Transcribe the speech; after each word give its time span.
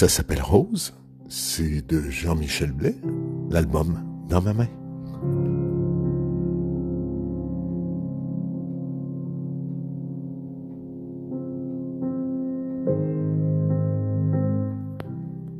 Ça 0.00 0.08
s'appelle 0.08 0.40
Rose. 0.40 0.94
C'est 1.28 1.86
de 1.86 2.00
Jean-Michel 2.00 2.72
Blais. 2.72 2.96
L'album 3.50 4.02
Dans 4.30 4.40
ma 4.40 4.54
main. 4.54 4.66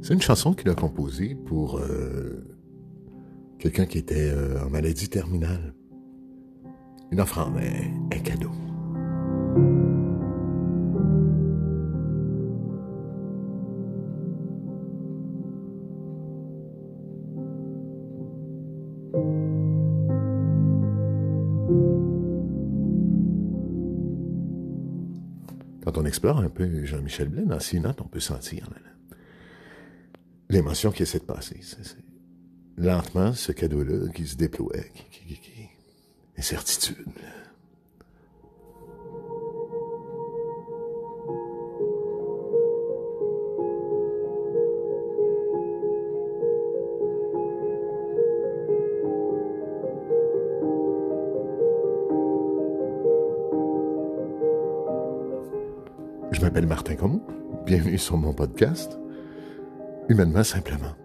C'est 0.01 0.15
une 0.15 0.23
chanson 0.23 0.55
qu'il 0.55 0.71
a 0.71 0.75
composée 0.75 1.35
pour 1.35 1.77
euh, 1.77 2.43
quelqu'un 3.59 3.85
qui 3.85 3.99
était 3.99 4.31
euh, 4.31 4.65
en 4.65 4.71
maladie 4.71 5.11
terminale. 5.11 5.75
Une 7.11 7.21
offrande, 7.21 7.59
un, 7.59 8.17
un 8.17 8.21
cadeau. 8.21 8.53
On 26.01 26.07
explore 26.07 26.39
un 26.39 26.49
peu 26.49 26.85
Jean-Michel 26.85 27.29
Blais, 27.29 27.45
dans 27.45 27.61
ses 27.61 27.79
notes, 27.79 28.01
on 28.01 28.09
peut 28.09 28.21
sentir 28.21 28.69
l'émotion 30.49 30.91
qui 30.91 31.03
essaie 31.03 31.19
de 31.19 31.25
passer. 31.25 31.61
Lentement, 32.77 33.35
ce 33.35 33.53
cadeau-là 33.53 34.09
qui 34.15 34.27
se 34.27 34.37
déploie, 34.37 34.73
incertitude. 36.39 37.07
Bienvenue 57.65 57.97
sur 57.97 58.19
mon 58.19 58.35
podcast. 58.35 58.99
Humainement 60.11 60.45
simplement. 60.45 61.00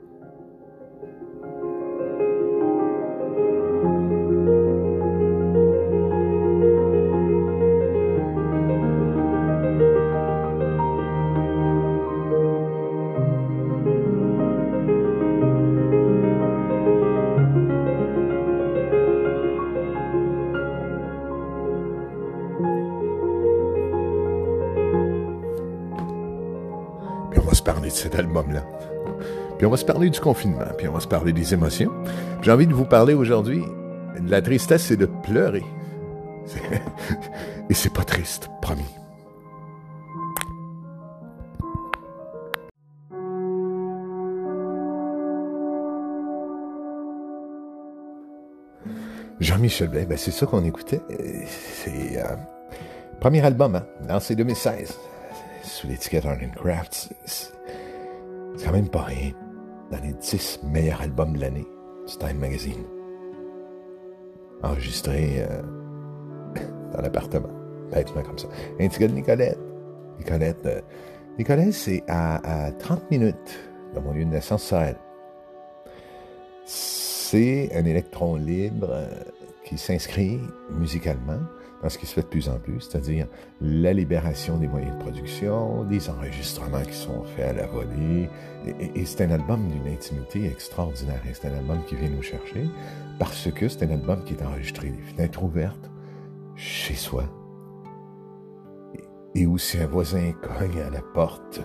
Va 29.76 29.80
se 29.80 29.84
parler 29.84 30.10
du 30.10 30.22
confinement, 30.22 30.72
puis 30.78 30.88
on 30.88 30.94
va 30.94 31.02
se 31.02 31.08
parler 31.08 31.34
des 31.34 31.54
émotions. 31.54 31.92
J'ai 32.42 32.50
envie 32.50 32.66
de 32.66 32.74
vous 32.74 32.86
parler 32.86 33.14
aujourd'hui 33.14 33.62
de 34.18 34.32
la 34.32 34.42
tristesse, 34.42 34.84
c'est 34.84 34.96
de 34.96 35.06
pleurer. 35.06 35.66
Et 37.70 37.74
c'est 37.74 37.92
pas 37.92 38.06
triste, 38.06 38.48
promis. 38.62 38.86
Jean-Michel 49.42 49.90
Blais, 49.90 50.06
ben 50.06 50.18
c'est 50.18 50.32
ça 50.32 50.46
qu'on 50.46 50.64
écoutait. 50.64 51.02
C'est 51.84 52.18
euh, 52.18 52.38
premier 53.20 53.46
album, 53.46 53.76
hein, 53.76 53.86
lancé 54.08 54.38
2016, 54.38 54.98
sous 55.64 55.88
l'étiquette 55.88 56.26
Art 56.26 56.38
Crafts. 56.56 57.10
C'est 57.26 57.52
quand 58.64 58.72
même 58.72 58.88
pas 58.88 59.02
rien 59.02 59.34
dans 59.92 60.00
les 60.02 60.14
10 60.14 60.62
meilleurs 60.64 61.02
albums 61.02 61.34
de 61.34 61.42
l'année 61.42 61.68
du 62.08 62.18
Time 62.18 62.38
Magazine. 62.40 62.84
Enregistré 64.64 65.46
euh, 65.48 65.62
dans 66.94 67.02
l'appartement, 67.02 67.50
bêtement 67.92 68.24
comme 68.24 68.38
ça. 68.38 68.48
Un 68.80 68.88
petit 68.88 69.00
gars 69.00 69.08
de 69.08 69.14
Nicolette. 69.14 69.60
Nicolette, 70.18 70.66
euh, 70.66 70.82
Nicolette 71.38 71.74
c'est 71.74 72.04
à, 72.08 72.68
à, 72.68 72.72
30 72.72 73.12
minutes 73.12 73.60
de 73.94 74.00
mon 74.00 74.14
lieu 74.14 74.26
de 74.26 74.30
naissance, 74.30 74.64
Sahel. 74.64 74.96
C'est 76.66 77.70
un 77.76 77.86
électron 77.86 78.36
libre 78.36 78.90
euh, 78.92 79.08
qui 79.64 79.78
s'inscrit 79.78 80.40
musicalement 80.72 81.40
dans 81.82 81.90
ce 81.90 81.98
qui 81.98 82.06
se 82.06 82.14
fait 82.14 82.22
de 82.22 82.28
plus 82.28 82.50
en 82.50 82.58
plus, 82.58 82.82
c'est-à-dire 82.82 83.28
la 83.62 83.94
libération 83.94 84.58
des 84.58 84.68
moyens 84.68 84.98
de 84.98 85.02
production, 85.02 85.84
des 85.84 86.10
enregistrements 86.10 86.82
qui 86.82 86.96
sont 86.96 87.24
faits 87.24 87.50
à 87.50 87.54
la 87.54 87.68
volée. 87.68 88.30
Et, 88.96 89.06
c'est 89.06 89.24
un 89.24 89.32
album 89.32 89.68
d'une 89.70 89.94
intimité 89.94 90.46
extraordinaire. 90.46 91.22
Et 91.30 91.34
c'est 91.34 91.48
un 91.48 91.58
album 91.58 91.84
qui 91.86 91.96
vient 91.96 92.10
nous 92.10 92.24
chercher 92.24 92.68
parce 93.20 93.52
que 93.52 93.68
c'est 93.68 93.86
un 93.86 93.92
album 93.92 94.24
qui 94.24 94.34
est 94.34 94.44
enregistré 94.44 94.90
les 94.90 95.02
fenêtres 95.14 95.44
ouvertes, 95.44 95.92
chez 96.56 96.96
soi. 96.96 97.26
Et 99.36 99.46
où 99.46 99.58
si 99.58 99.78
un 99.78 99.88
voisin 99.88 100.32
cogne 100.32 100.82
à 100.82 100.90
la 100.90 101.02
porte, 101.02 101.62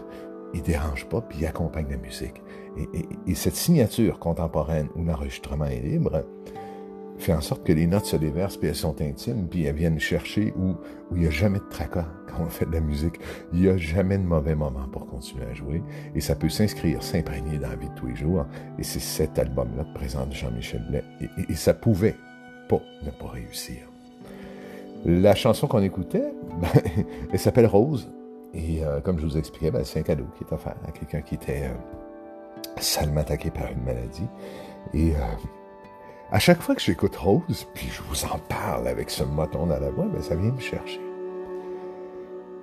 il 0.52 0.62
dérange 0.62 1.08
pas, 1.08 1.20
puis 1.20 1.38
il 1.40 1.46
accompagne 1.46 1.88
la 1.88 1.96
musique. 1.96 2.42
Et, 2.76 3.08
et 3.26 3.34
cette 3.34 3.54
signature 3.54 4.18
contemporaine 4.18 4.88
où 4.96 5.04
l'enregistrement 5.04 5.66
est 5.66 5.80
libre, 5.80 6.24
fait 7.20 7.32
en 7.32 7.40
sorte 7.40 7.64
que 7.64 7.72
les 7.72 7.86
notes 7.86 8.06
se 8.06 8.16
déversent, 8.16 8.56
puis 8.56 8.68
elles 8.68 8.74
sont 8.74 9.00
intimes, 9.00 9.46
puis 9.48 9.64
elles 9.64 9.74
viennent 9.74 10.00
chercher 10.00 10.52
où, 10.56 10.70
où 11.10 11.16
il 11.16 11.22
n'y 11.22 11.26
a 11.26 11.30
jamais 11.30 11.58
de 11.58 11.68
tracas 11.70 12.06
quand 12.28 12.42
on 12.42 12.48
fait 12.48 12.66
de 12.66 12.72
la 12.72 12.80
musique. 12.80 13.20
Il 13.52 13.60
n'y 13.60 13.68
a 13.68 13.76
jamais 13.76 14.18
de 14.18 14.24
mauvais 14.24 14.54
moment 14.54 14.88
pour 14.90 15.06
continuer 15.06 15.44
à 15.44 15.54
jouer. 15.54 15.82
Et 16.14 16.20
ça 16.20 16.34
peut 16.34 16.48
s'inscrire, 16.48 17.02
s'imprégner 17.02 17.58
dans 17.58 17.68
la 17.68 17.76
vie 17.76 17.88
de 17.88 17.94
tous 17.94 18.06
les 18.06 18.16
jours. 18.16 18.46
Et 18.78 18.82
c'est 18.82 19.00
cet 19.00 19.38
album-là 19.38 19.84
que 19.84 19.94
présente 19.94 20.32
Jean-Michel 20.32 20.84
Blais. 20.88 21.04
Et, 21.20 21.52
et, 21.52 21.54
ça 21.54 21.74
pouvait 21.74 22.16
pas 22.68 22.80
ne 23.04 23.10
pas 23.10 23.28
réussir. 23.28 23.78
La 25.04 25.34
chanson 25.34 25.66
qu'on 25.66 25.82
écoutait, 25.82 26.32
ben, 26.60 26.68
elle 27.32 27.38
s'appelle 27.38 27.66
Rose. 27.66 28.10
Et 28.54 28.84
euh, 28.84 29.00
comme 29.00 29.18
je 29.18 29.26
vous 29.26 29.38
expliquais, 29.38 29.70
ben, 29.70 29.84
c'est 29.84 30.00
un 30.00 30.02
cadeau 30.02 30.26
qui 30.36 30.44
est 30.44 30.52
offert 30.52 30.76
à 30.86 30.90
quelqu'un 30.90 31.20
qui 31.20 31.34
était 31.34 31.64
euh, 31.64 32.80
salement 32.80 33.20
attaqué 33.20 33.50
par 33.50 33.70
une 33.70 33.82
maladie. 33.84 34.26
Et... 34.94 35.12
Euh, 35.14 35.18
à 36.32 36.38
chaque 36.38 36.62
fois 36.62 36.76
que 36.76 36.80
j'écoute 36.80 37.16
Rose, 37.16 37.66
puis 37.74 37.88
je 37.90 38.02
vous 38.02 38.24
en 38.24 38.38
parle 38.38 38.86
avec 38.86 39.10
ce 39.10 39.24
moton 39.24 39.66
dans 39.66 39.80
la 39.80 39.90
voix, 39.90 40.06
ben 40.06 40.22
ça 40.22 40.36
vient 40.36 40.52
me 40.52 40.60
chercher. 40.60 41.00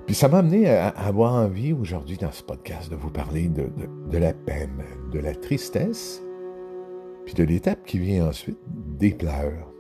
Puis 0.05 0.15
ça 0.15 0.29
m'a 0.29 0.37
amené 0.37 0.69
à, 0.69 0.87
avoir 0.87 1.33
envie 1.33 1.73
aujourd'hui 1.73 2.15
dans 2.15 2.31
ce 2.31 2.43
podcast 2.43 2.89
de 2.89 2.95
vous 2.95 3.09
parler 3.09 3.49
de, 3.49 3.63
de, 3.63 4.09
de, 4.09 4.17
la 4.17 4.33
peine, 4.33 4.81
de 5.11 5.19
la 5.19 5.35
tristesse, 5.35 6.23
puis 7.25 7.33
de 7.33 7.43
l'étape 7.43 7.83
qui 7.85 7.99
vient 7.99 8.29
ensuite, 8.29 8.57
des 8.67 9.11
pleurs. 9.11 9.73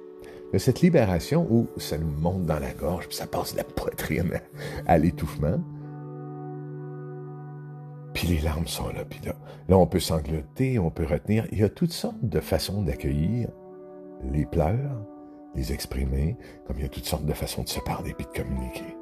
De 0.51 0.57
cette 0.57 0.81
libération 0.81 1.47
où 1.49 1.67
ça 1.77 1.97
nous 1.97 2.07
monte 2.09 2.45
dans 2.45 2.59
la 2.59 2.73
gorge, 2.73 3.07
puis 3.07 3.15
ça 3.15 3.25
passe 3.25 3.53
de 3.53 3.57
la 3.57 3.63
poitrine 3.63 4.41
à 4.85 4.97
l'étouffement. 4.97 5.61
Puis 8.13 8.27
les 8.27 8.39
larmes 8.39 8.67
sont 8.67 8.89
là, 8.89 9.05
puis 9.05 9.21
là, 9.25 9.33
là 9.69 9.77
on 9.77 9.87
peut 9.87 10.01
sangloter, 10.01 10.77
on 10.77 10.89
peut 10.89 11.05
retenir. 11.05 11.47
Il 11.53 11.59
y 11.59 11.63
a 11.63 11.69
toutes 11.69 11.93
sortes 11.93 12.21
de 12.21 12.41
façons 12.41 12.81
d'accueillir 12.81 13.47
les 14.23 14.45
pleurs, 14.45 15.01
les 15.55 15.73
exprimer, 15.73 16.37
comme 16.65 16.77
il 16.77 16.83
y 16.83 16.85
a 16.85 16.89
toutes 16.89 17.05
sortes 17.05 17.25
de 17.25 17.33
façons 17.33 17.63
de 17.63 17.69
se 17.69 17.79
parler 17.79 18.13
puis 18.13 18.25
de 18.25 18.43
communiquer. 18.43 18.97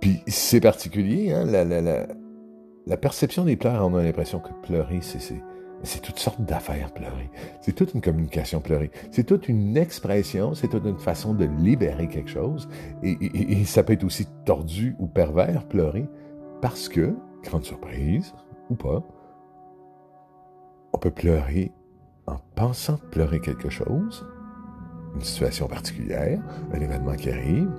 Puis 0.00 0.22
c'est 0.26 0.60
particulier, 0.60 1.32
hein, 1.32 1.44
la, 1.44 2.96
perception 2.96 3.44
des 3.44 3.56
pleurs, 3.56 3.86
on 3.86 3.94
a 3.96 4.02
l'impression 4.02 4.40
que 4.40 4.52
pleurer, 4.62 5.00
c'est, 5.02 6.00
toutes 6.00 6.18
sortes 6.18 6.40
d'affaires 6.42 6.92
pleurer. 6.92 7.30
C'est 7.60 7.74
toute 7.74 7.94
une 7.94 8.00
communication 8.00 8.60
pleurer. 8.60 8.90
C'est 9.10 9.24
toute 9.24 9.48
une 9.48 9.76
expression, 9.76 10.54
c'est 10.54 10.68
toute 10.68 10.84
une 10.84 10.98
façon 10.98 11.34
de 11.34 11.44
libérer 11.44 12.08
quelque 12.08 12.30
chose. 12.30 12.68
Et, 13.02 13.12
et, 13.20 13.60
et 13.60 13.64
ça 13.64 13.82
peut 13.82 13.92
être 13.92 14.04
aussi 14.04 14.26
tordu 14.44 14.94
ou 14.98 15.06
pervers 15.06 15.66
pleurer, 15.66 16.08
parce 16.62 16.88
que, 16.88 17.14
grande 17.42 17.64
surprise, 17.64 18.34
ou 18.70 18.74
pas, 18.76 19.02
on 20.92 20.98
peut 20.98 21.10
pleurer 21.10 21.72
en 22.28 22.36
pensant 22.54 22.98
pleurer 23.10 23.40
quelque 23.40 23.70
chose, 23.70 24.26
une 25.14 25.22
situation 25.22 25.66
particulière, 25.66 26.40
un 26.72 26.80
événement 26.80 27.14
qui 27.14 27.30
arrive, 27.30 27.70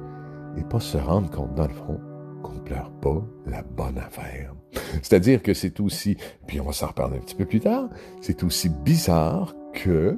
et 0.58 0.64
pas 0.64 0.80
se 0.80 0.98
rendre 0.98 1.30
compte, 1.30 1.54
dans 1.56 1.68
le 1.68 1.74
fond, 1.74 2.00
qu'on 2.44 2.54
ne 2.54 2.60
pleure 2.60 2.92
pas 3.02 3.22
la 3.46 3.62
bonne 3.62 3.98
affaire. 3.98 4.54
C'est-à-dire 5.02 5.44
que 5.44 5.54
c'est 5.54 5.80
aussi, 5.80 6.18
puis 6.48 6.60
on 6.60 6.66
va 6.66 6.74
s'en 6.74 6.88
reparler 6.88 7.18
un 7.18 7.22
petit 7.22 7.36
peu 7.36 7.46
plus 7.46 7.60
tard, 7.60 7.90
c'est 8.22 8.44
aussi 8.44 8.70
bizarre 8.70 9.56
que 9.74 10.18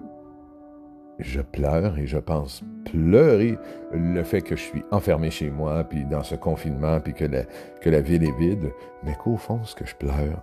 je 1.20 1.42
pleure 1.42 1.98
et 2.00 2.08
je 2.08 2.18
pense 2.18 2.64
pleurer 2.86 3.58
le 3.94 4.24
fait 4.24 4.42
que 4.42 4.56
je 4.56 4.62
suis 4.62 4.84
enfermé 4.92 5.30
chez 5.30 5.50
moi, 5.50 5.84
puis 5.84 6.06
dans 6.06 6.24
ce 6.24 6.36
confinement, 6.36 7.00
puis 7.00 7.14
que 7.14 7.26
la, 7.26 7.44
que 7.82 7.90
la 7.90 8.02
ville 8.02 8.24
est 8.24 8.38
vide, 8.38 8.72
mais 9.04 9.16
qu'au 9.16 9.38
fond, 9.38 9.64
ce 9.64 9.76
que 9.76 9.86
je 9.86 9.96
pleure, 9.96 10.42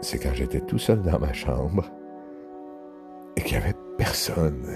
c'est 0.00 0.18
quand 0.18 0.34
j'étais 0.34 0.60
tout 0.60 0.78
seul 0.78 1.02
dans 1.02 1.18
ma 1.18 1.32
chambre 1.32 1.90
et 3.36 3.42
qu'il 3.42 3.58
n'y 3.58 3.64
avait 3.64 3.74
personne. 3.98 4.66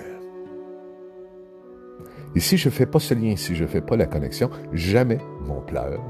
Et 2.34 2.40
si 2.40 2.56
je 2.56 2.68
ne 2.68 2.72
fais 2.72 2.86
pas 2.86 3.00
ce 3.00 3.14
lien, 3.14 3.36
si 3.36 3.54
je 3.54 3.64
ne 3.64 3.68
fais 3.68 3.80
pas 3.80 3.96
la 3.96 4.06
connexion, 4.06 4.50
jamais 4.72 5.18
mon 5.40 5.60
pleur, 5.60 6.00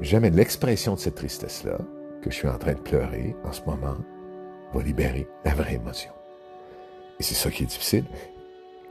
jamais 0.00 0.30
l'expression 0.30 0.94
de 0.94 0.98
cette 0.98 1.14
tristesse-là, 1.14 1.78
que 2.22 2.30
je 2.30 2.34
suis 2.36 2.48
en 2.48 2.58
train 2.58 2.72
de 2.72 2.80
pleurer 2.80 3.36
en 3.44 3.52
ce 3.52 3.62
moment, 3.64 3.96
va 4.72 4.82
libérer 4.82 5.28
la 5.44 5.54
vraie 5.54 5.74
émotion. 5.74 6.10
Et 7.20 7.22
c'est 7.22 7.34
ça 7.34 7.50
qui 7.50 7.62
est 7.62 7.66
difficile. 7.66 8.04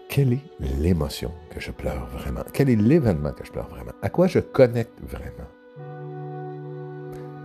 Quelle 0.07 0.34
est 0.34 0.44
l'émotion 0.60 1.31
que 1.50 1.60
je 1.60 1.72
pleure 1.72 2.07
vraiment? 2.07 2.44
Quel 2.54 2.69
est 2.69 2.75
l'événement 2.75 3.31
que 3.31 3.44
je 3.45 3.51
pleure 3.51 3.68
vraiment? 3.68 3.92
À 4.01 4.10
quoi 4.10 4.28
je 4.28 4.40
connecte 4.40 4.94
vraiment? 5.01 5.50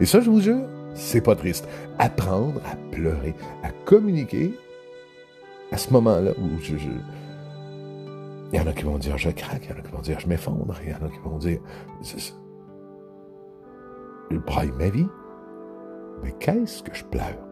Et 0.00 0.06
ça, 0.06 0.20
je 0.20 0.30
vous 0.30 0.40
jure, 0.40 0.68
c'est 0.94 1.20
pas 1.20 1.34
triste. 1.34 1.66
Apprendre 1.98 2.60
à 2.70 2.76
pleurer, 2.92 3.34
à 3.64 3.70
communiquer 3.84 4.54
à 5.72 5.76
ce 5.76 5.92
moment-là 5.92 6.32
où 6.38 6.58
je, 6.60 6.74
Il 8.52 8.58
y 8.58 8.60
en 8.60 8.66
a 8.66 8.72
qui 8.72 8.84
vont 8.84 8.98
dire 8.98 9.18
je 9.18 9.30
craque, 9.30 9.64
il 9.64 9.70
y 9.70 9.72
en 9.74 9.78
a 9.78 9.82
qui 9.82 9.92
vont 9.92 10.00
dire 10.00 10.18
je 10.20 10.26
m'effondre, 10.26 10.74
il 10.82 10.90
y 10.90 10.94
en 10.94 11.06
a 11.06 11.10
qui 11.10 11.18
vont 11.18 11.38
dire 11.38 11.60
je 14.30 14.36
braille 14.38 14.72
ma 14.78 14.88
vie. 14.88 15.08
Mais 16.22 16.32
qu'est-ce 16.40 16.82
que 16.82 16.94
je 16.94 17.04
pleure? 17.04 17.47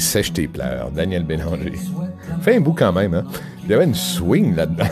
Sèche 0.00 0.32
tes 0.32 0.48
pleurs, 0.48 0.90
Daniel 0.90 1.24
Bélanger. 1.24 1.78
Fais 2.40 2.56
un 2.56 2.60
bout 2.60 2.72
quand 2.72 2.92
même, 2.92 3.14
hein? 3.14 3.24
Il 3.64 3.70
y 3.70 3.74
avait 3.74 3.84
une 3.84 3.94
swing 3.94 4.54
là-dedans. 4.54 4.84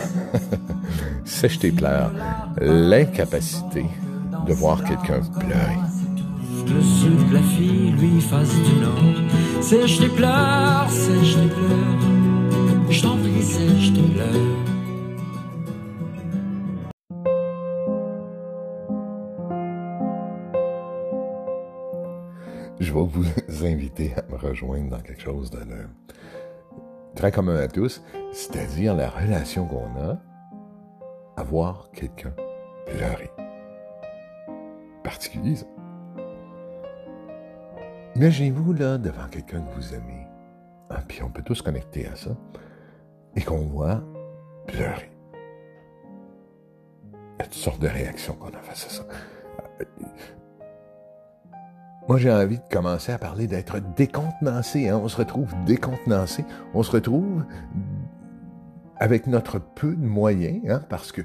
Sèche 1.25 1.59
tes 1.59 1.71
pleurs. 1.71 2.13
L'incapacité 2.61 3.85
de 4.47 4.53
voir 4.53 4.83
quelqu'un 4.83 5.21
pleurer. 5.39 5.79
Le 6.67 6.83
sud 6.83 7.29
de 7.29 7.35
la 7.35 7.43
fille 7.43 7.93
lui 7.93 8.21
fasse 8.21 8.55
du 8.55 8.81
nord. 8.81 9.63
Sèche 9.63 9.99
tes 9.99 10.09
pleurs, 10.09 10.91
sèche 10.91 11.35
tes 11.35 11.49
pleurs. 11.49 12.91
Je 12.91 13.03
t'en 13.03 13.17
prie, 13.17 13.43
sèche 13.43 13.93
tes 13.93 14.03
pleurs. 14.03 14.64
Vous 23.03 23.27
inviter 23.65 24.15
à 24.17 24.23
me 24.31 24.37
rejoindre 24.37 24.91
dans 24.91 25.01
quelque 25.01 25.23
chose 25.23 25.51
de 25.51 25.59
très 27.15 27.33
commun 27.33 27.57
à 27.57 27.69
tous, 27.69 28.03
c'est-à-dire 28.33 28.95
la 28.95 29.09
relation 29.09 29.67
qu'on 29.67 29.97
a 30.01 30.19
à 31.37 31.43
voir 31.43 31.91
quelqu'un 31.93 32.33
pleurer. 32.87 33.31
Particulier, 35.03 35.57
ça. 35.57 35.67
Imaginez-vous 38.17 38.73
là 38.73 38.99
devant 38.99 39.29
quelqu'un 39.29 39.61
que 39.61 39.75
vous 39.75 39.95
aimez, 39.95 40.27
ah, 40.91 41.03
puis 41.07 41.23
on 41.23 41.31
peut 41.31 41.43
tous 41.43 41.63
connecter 41.63 42.07
à 42.07 42.15
ça, 42.15 42.31
et 43.35 43.43
qu'on 43.43 43.67
voit 43.67 44.03
pleurer. 44.67 45.11
Il 47.13 47.41
y 47.41 47.43
a 47.43 47.45
toutes 47.45 47.55
sortes 47.55 47.81
de 47.81 47.89
réactions 47.89 48.35
qu'on 48.35 48.51
a 48.51 48.63
face 48.63 48.87
à 48.87 48.91
ça. 48.91 49.05
Moi, 52.07 52.19
j'ai 52.19 52.31
envie 52.31 52.59
de 52.59 52.69
commencer 52.71 53.13
à 53.13 53.19
parler 53.19 53.47
d'être 53.47 53.81
décontenancé. 53.97 54.89
Hein? 54.89 55.01
On 55.03 55.09
se 55.09 55.17
retrouve 55.17 55.55
décontenancé. 55.65 56.45
On 56.75 56.83
se 56.83 56.91
retrouve 56.91 57.45
avec 58.99 59.27
notre 59.27 59.59
peu 59.59 59.95
de 59.95 60.07
moyens, 60.07 60.61
hein? 60.69 60.83
parce 60.89 61.13
que 61.13 61.23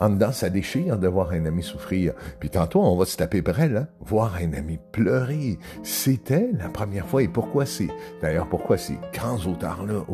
en 0.00 0.10
dedans, 0.10 0.30
ça 0.30 0.50
déchire 0.50 0.98
de 0.98 1.08
voir 1.08 1.32
un 1.32 1.46
ami 1.46 1.62
souffrir. 1.62 2.12
Puis 2.38 2.50
tantôt, 2.50 2.82
on 2.82 2.96
va 2.96 3.06
se 3.06 3.16
taper 3.16 3.40
près, 3.40 3.68
là, 3.68 3.86
voir 4.00 4.36
un 4.36 4.52
ami 4.52 4.78
pleurer. 4.92 5.58
C'était 5.82 6.50
la 6.52 6.68
première 6.68 7.06
fois. 7.06 7.22
Et 7.22 7.28
pourquoi 7.28 7.64
c'est, 7.64 7.88
d'ailleurs, 8.20 8.48
pourquoi 8.48 8.76
ces 8.76 8.98
grands 9.12 9.38
auteurs-là, 9.46 10.04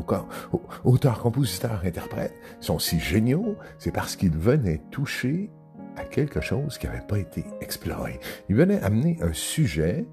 auteurs, 0.85 1.19
compositeurs, 1.21 1.83
interprètes, 1.85 2.35
sont 2.61 2.79
si 2.79 3.01
géniaux? 3.01 3.57
C'est 3.79 3.93
parce 3.93 4.15
qu'ils 4.15 4.37
venaient 4.37 4.83
toucher 4.93 5.51
à 5.97 6.05
quelque 6.05 6.41
chose 6.41 6.79
qui 6.79 6.87
n'avait 6.87 7.07
pas 7.07 7.19
été 7.19 7.45
exploré. 7.61 8.21
Il 8.49 8.57
venait 8.57 8.81
amener 8.83 9.19
un 9.21 9.33
sujet 9.33 10.07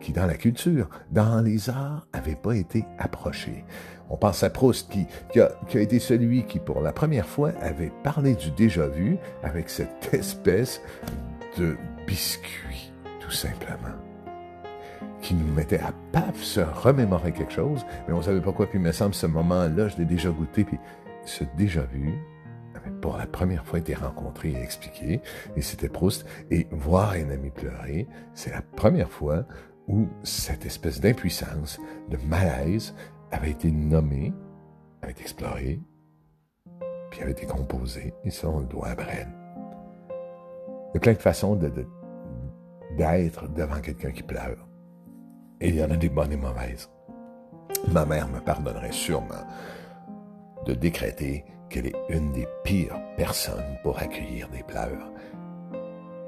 qui, 0.00 0.12
dans 0.12 0.26
la 0.26 0.34
culture, 0.34 0.88
dans 1.10 1.40
les 1.40 1.70
arts, 1.70 2.06
n'avait 2.14 2.36
pas 2.36 2.54
été 2.54 2.84
approché. 2.98 3.64
On 4.08 4.16
pense 4.16 4.42
à 4.42 4.50
Proust, 4.50 4.90
qui, 4.90 5.40
a, 5.40 5.50
été 5.74 5.98
celui 5.98 6.44
qui, 6.44 6.60
pour 6.60 6.80
la 6.80 6.92
première 6.92 7.26
fois, 7.26 7.50
avait 7.60 7.92
parlé 8.04 8.34
du 8.34 8.50
déjà-vu 8.52 9.18
avec 9.42 9.68
cette 9.68 10.10
espèce 10.14 10.80
de 11.58 11.76
biscuit, 12.06 12.92
tout 13.18 13.32
simplement, 13.32 13.96
qui 15.20 15.34
nous 15.34 15.52
mettait 15.52 15.80
à 15.80 15.92
paf 16.12 16.40
se 16.40 16.60
remémorer 16.60 17.32
quelque 17.32 17.52
chose, 17.52 17.84
mais 18.06 18.14
on 18.14 18.22
savait 18.22 18.40
pas 18.40 18.52
quoi, 18.52 18.66
puis 18.66 18.78
il 18.78 18.82
me 18.82 18.92
semble, 18.92 19.14
ce 19.14 19.26
moment-là, 19.26 19.88
je 19.88 19.96
l'ai 19.96 20.04
déjà 20.04 20.30
goûté, 20.30 20.64
puis 20.64 20.78
ce 21.24 21.42
pour 23.00 23.16
la 23.16 23.26
première 23.26 23.64
fois 23.66 23.78
été 23.78 23.94
rencontré 23.94 24.50
et 24.50 24.62
expliqué, 24.62 25.20
et 25.56 25.62
c'était 25.62 25.88
Proust. 25.88 26.26
Et 26.50 26.66
voir 26.70 27.12
un 27.12 27.30
ami 27.30 27.50
pleurer, 27.50 28.06
c'est 28.34 28.50
la 28.50 28.62
première 28.62 29.10
fois 29.10 29.44
où 29.88 30.08
cette 30.22 30.66
espèce 30.66 31.00
d'impuissance, 31.00 31.78
de 32.08 32.16
malaise, 32.28 32.94
avait 33.30 33.50
été 33.50 33.70
nommée, 33.70 34.32
avait 35.02 35.12
été 35.12 35.22
explorée, 35.22 35.80
puis 37.10 37.22
avait 37.22 37.32
été 37.32 37.46
composée, 37.46 38.12
et 38.24 38.30
ça, 38.30 38.48
on 38.48 38.60
le 38.60 38.66
doit 38.66 38.88
à 38.88 38.94
Brel. 38.94 39.28
Il 40.08 40.94
y 40.94 40.96
a 40.96 41.00
plein 41.00 41.12
de 41.12 41.18
façons 41.18 41.56
d'être 41.56 43.48
devant 43.52 43.80
quelqu'un 43.80 44.10
qui 44.10 44.22
pleure. 44.22 44.66
Et 45.60 45.68
il 45.68 45.76
y 45.76 45.84
en 45.84 45.90
a 45.90 45.96
des 45.96 46.08
bonnes 46.08 46.32
et 46.32 46.36
mauvaises. 46.36 46.90
Ma 47.92 48.04
mère 48.04 48.28
me 48.28 48.40
pardonnerait 48.40 48.92
sûrement 48.92 49.44
de 50.64 50.74
décréter 50.74 51.44
qu'elle 51.76 51.88
est 51.88 52.02
une 52.08 52.32
des 52.32 52.48
pires 52.64 52.98
personnes 53.18 53.76
pour 53.82 53.98
accueillir 53.98 54.48
des 54.48 54.62
pleurs. 54.62 55.12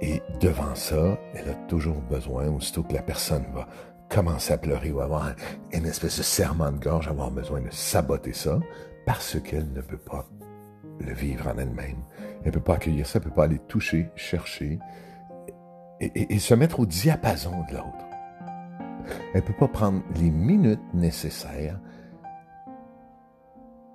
Et 0.03 0.21
devant 0.41 0.75
ça, 0.75 1.19
elle 1.35 1.49
a 1.49 1.55
toujours 1.69 2.03
besoin, 2.03 2.49
aussitôt 2.49 2.83
que 2.83 2.93
la 2.93 3.01
personne 3.01 3.47
va 3.55 3.67
commencer 4.11 4.53
à 4.53 4.59
pleurer 4.59 4.93
ou 4.93 5.01
avoir 5.01 5.33
une 5.73 5.87
espèce 5.87 6.19
de 6.19 6.23
serment 6.23 6.71
de 6.71 6.79
gorge, 6.79 7.09
avoir 7.09 7.31
besoin 7.31 7.63
de 7.63 7.71
saboter 7.71 8.35
ça, 8.35 8.61
parce 9.07 9.41
qu'elle 9.41 9.73
ne 9.73 9.81
peut 9.81 9.97
pas 9.97 10.27
le 11.01 11.15
vivre 11.15 11.49
en 11.49 11.57
elle-même. 11.57 12.05
Elle 12.41 12.49
ne 12.49 12.53
peut 12.53 12.61
pas 12.61 12.75
accueillir 12.75 13.07
ça, 13.07 13.19
elle 13.19 13.25
ne 13.25 13.31
peut 13.31 13.35
pas 13.35 13.45
aller 13.45 13.59
toucher, 13.69 14.11
chercher 14.17 14.79
et 16.01 16.39
se 16.39 16.55
mettre 16.55 16.81
au 16.81 16.87
diapason 16.87 17.53
de 17.71 17.75
l'autre. 17.75 18.07
Elle 19.33 19.41
ne 19.41 19.47
peut 19.47 19.57
pas 19.59 19.69
prendre 19.69 20.03
les 20.17 20.31
minutes 20.31 20.95
nécessaires 20.95 21.81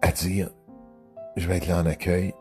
à 0.01 0.11
dire 0.11 0.49
je 1.35 1.47
vais 1.47 1.57
être 1.57 1.67
là 1.67 1.79
en 1.79 1.85
accueil, 1.85 2.33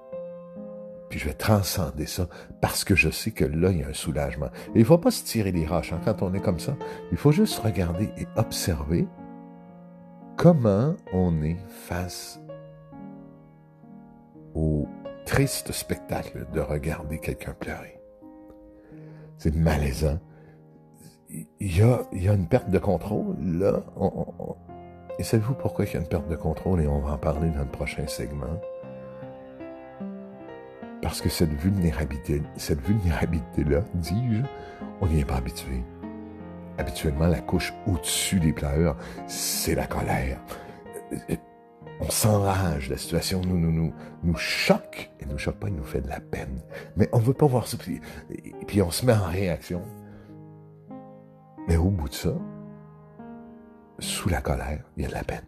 puis 1.08 1.18
je 1.18 1.26
vais 1.26 1.34
transcender 1.34 2.06
ça 2.06 2.26
parce 2.60 2.84
que 2.84 2.94
je 2.94 3.10
sais 3.10 3.32
que 3.32 3.44
là, 3.44 3.70
il 3.70 3.80
y 3.80 3.82
a 3.82 3.88
un 3.88 3.92
soulagement. 3.92 4.46
Et 4.68 4.76
il 4.76 4.80
ne 4.80 4.84
faut 4.84 4.96
pas 4.96 5.10
se 5.10 5.24
tirer 5.24 5.52
les 5.52 5.66
roches 5.66 5.92
hein, 5.92 6.00
quand 6.04 6.22
on 6.22 6.32
est 6.32 6.40
comme 6.40 6.58
ça. 6.58 6.74
Il 7.10 7.18
faut 7.18 7.32
juste 7.32 7.58
regarder 7.58 8.08
et 8.16 8.26
observer 8.36 9.06
comment 10.36 10.94
on 11.12 11.42
est 11.42 11.58
face 11.68 12.40
au 14.54 14.88
triste 15.26 15.72
spectacle 15.72 16.46
de 16.52 16.60
regarder 16.60 17.18
quelqu'un 17.18 17.52
pleurer. 17.52 18.00
C'est 19.36 19.54
malaisant. 19.54 20.18
Il 21.28 21.76
y, 21.76 21.82
a, 21.82 22.02
il 22.12 22.22
y 22.24 22.28
a 22.28 22.32
une 22.32 22.46
perte 22.46 22.70
de 22.70 22.78
contrôle, 22.78 23.36
là. 23.38 23.82
et 25.18 25.22
savez-vous 25.22 25.54
pourquoi 25.54 25.84
il 25.84 25.92
y 25.92 25.96
a 25.96 26.00
une 26.00 26.08
perte 26.08 26.28
de 26.28 26.36
contrôle? 26.36 26.80
Et 26.82 26.86
on 26.86 27.00
va 27.00 27.12
en 27.12 27.18
parler 27.18 27.50
dans 27.50 27.60
le 27.60 27.70
prochain 27.70 28.06
segment. 28.06 28.60
Parce 31.02 31.20
que 31.20 31.28
cette 31.28 31.52
vulnérabilité, 31.52 32.42
cette 32.56 32.80
vulnérabilité-là, 32.80 33.80
dis-je, 33.94 34.42
on 35.00 35.08
n'y 35.08 35.20
est 35.20 35.24
pas 35.24 35.36
habitué. 35.36 35.82
habituellement 36.78 37.26
la 37.26 37.40
couche 37.40 37.74
au-dessus 37.86 38.40
des 38.40 38.52
pleurs, 38.52 38.96
c'est 39.26 39.74
la 39.74 39.86
colère. 39.86 40.40
On 42.00 42.08
s'enrage, 42.08 42.88
la 42.88 42.96
situation 42.96 43.42
nous, 43.42 43.58
nous, 43.58 43.72
nous, 43.72 43.92
nous 44.22 44.36
choque, 44.36 45.10
et 45.20 45.26
nous 45.26 45.38
choque 45.38 45.56
pas, 45.56 45.68
il 45.68 45.74
nous 45.74 45.84
fait 45.84 46.00
de 46.00 46.08
la 46.08 46.20
peine. 46.20 46.62
Mais 46.96 47.08
on 47.12 47.18
veut 47.18 47.34
pas 47.34 47.46
voir 47.46 47.66
ça, 47.66 47.76
puis, 47.76 48.00
puis 48.66 48.80
on 48.80 48.90
se 48.90 49.04
met 49.04 49.12
en 49.12 49.26
réaction. 49.26 49.82
Mais 51.68 51.76
au 51.76 51.90
bout 51.90 52.08
de 52.08 52.14
ça, 52.14 52.34
sous 53.98 54.28
la 54.28 54.40
colère, 54.40 54.84
il 54.96 55.02
y 55.02 55.06
a 55.06 55.08
de 55.08 55.14
la 55.14 55.24
peine. 55.24 55.44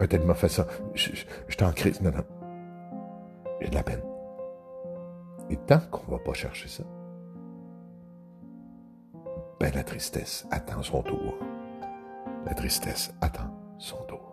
Un 0.00 0.06
tel 0.06 0.24
m'a 0.24 0.34
fait 0.34 0.48
ça, 0.48 0.66
je, 0.94 1.10
je, 1.48 1.56
t'en 1.56 1.72
crise, 1.72 2.00
non, 2.00 2.10
non. 2.10 2.24
A 3.60 3.68
de 3.68 3.74
la 3.74 3.82
peine. 3.82 4.02
Et 5.50 5.56
tant 5.56 5.80
qu'on 5.90 6.10
va 6.12 6.18
pas 6.18 6.34
chercher 6.34 6.68
ça, 6.68 6.84
ben 9.60 9.72
la 9.74 9.82
tristesse 9.82 10.46
attend 10.50 10.82
son 10.82 11.02
tour. 11.02 11.34
La 12.46 12.54
tristesse 12.54 13.12
attend 13.20 13.50
son 13.78 13.96
tour. 14.04 14.28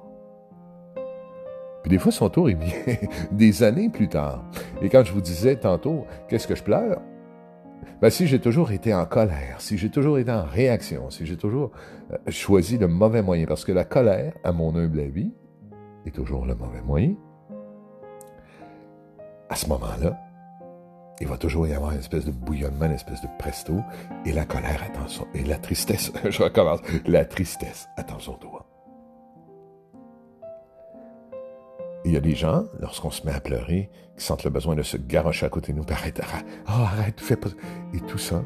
Puis 1.81 1.89
des 1.91 2.00
fois, 2.00 2.12
son 2.12 2.29
tour, 2.29 2.50
il 2.50 2.57
vient 2.57 2.98
des 3.31 3.63
années 3.63 3.89
plus 3.89 4.10
tard. 4.10 4.43
Et 4.81 4.89
quand 4.89 5.03
je 5.03 5.13
vous 5.13 5.22
disais 5.22 5.55
tantôt, 5.55 6.05
qu'est-ce 6.27 6.48
que 6.48 6.55
je 6.55 6.63
pleure? 6.63 7.01
Ben, 8.01 8.10
si 8.10 8.27
j'ai 8.27 8.39
toujours 8.39 8.72
été 8.72 8.93
en 8.93 9.05
colère, 9.05 9.57
si 9.60 9.77
j'ai 9.77 9.89
toujours 9.89 10.17
été 10.17 10.31
en 10.31 10.43
réaction, 10.43 11.10
si 11.10 11.25
j'ai 11.25 11.38
toujours 11.38 11.72
euh, 12.12 12.17
choisi 12.29 12.77
le 12.77 12.88
mauvais 12.88 13.22
moyen, 13.22 13.45
parce 13.45 13.63
que 13.63 13.72
la 13.72 13.86
colère, 13.86 14.34
à 14.43 14.51
mon 14.51 14.75
humble 14.75 15.00
avis, 15.00 15.31
est 16.05 16.13
toujours 16.13 16.45
le 16.45 16.55
mauvais 16.55 16.81
moyen, 16.81 17.15
à 19.50 19.55
ce 19.55 19.67
moment-là, 19.69 20.19
il 21.22 21.27
va 21.27 21.38
toujours 21.38 21.67
y 21.67 21.74
avoir 21.74 21.91
une 21.93 22.00
espèce 22.00 22.25
de 22.25 22.31
bouillonnement, 22.31 22.86
une 22.86 22.91
espèce 22.91 23.22
de 23.22 23.27
presto, 23.39 23.81
et 24.25 24.34
la 24.34 24.45
colère 24.45 24.84
attend 24.84 25.07
son... 25.07 25.25
Et 25.34 25.43
la 25.43 25.57
tristesse, 25.57 26.12
je 26.29 26.43
recommence, 26.43 26.81
la 27.05 27.25
tristesse 27.25 27.88
attend 27.95 28.19
son 28.19 28.34
tour. 28.34 28.65
Il 32.03 32.12
y 32.12 32.17
a 32.17 32.22
des 32.22 32.36
gens, 32.36 32.65
lorsqu'on 32.79 33.12
se 33.12 33.25
met 33.25 33.34
à 33.34 33.39
pleurer, 33.39 33.89
qui 34.17 34.24
sentent 34.24 34.43
le 34.43 34.50
besoin 34.50 34.75
de 34.75 34.84
se 34.84 34.98
garrocher 34.98 35.45
à 35.45 35.50
côté 35.50 35.72
de 35.72 35.77
nous, 35.77 35.86
arrête, 35.89 36.19
arrête, 36.19 36.45
oh, 36.67 36.72
arrête, 36.72 37.19
fais 37.19 37.38
pas... 37.38 37.50
Et 37.93 38.00
tout 38.01 38.17
ça 38.17 38.43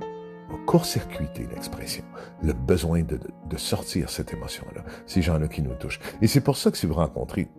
va 0.50 0.58
court-circuiter 0.66 1.48
l'expression, 1.52 2.04
le 2.42 2.54
besoin 2.54 3.02
de, 3.02 3.20
de 3.50 3.58
sortir 3.58 4.10
cette 4.10 4.34
émotion-là, 4.34 4.84
ces 5.06 5.22
gens-là 5.22 5.48
qui 5.48 5.62
nous 5.62 5.76
touchent. 5.76 6.00
Et 6.22 6.28
c'est 6.28 6.42
pour 6.42 6.58
ça 6.58 6.72
que 6.72 6.78
si 6.78 6.86
vous 6.86 6.94
rencontrez 6.94 7.50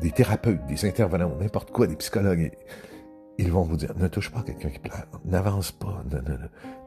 des 0.00 0.10
thérapeutes, 0.10 0.64
des 0.66 0.84
intervenants, 0.84 1.34
n'importe 1.40 1.70
quoi, 1.72 1.86
des 1.86 1.96
psychologues, 1.96 2.52
ils 3.38 3.52
vont 3.52 3.62
vous 3.62 3.76
dire, 3.76 3.94
ne 3.96 4.08
touche 4.08 4.30
pas 4.30 4.42
quelqu'un 4.42 4.68
qui 4.68 4.80
pleure, 4.80 5.06
n'avance 5.24 5.70
pas, 5.70 6.02
ne, 6.10 6.18
ne, 6.18 6.36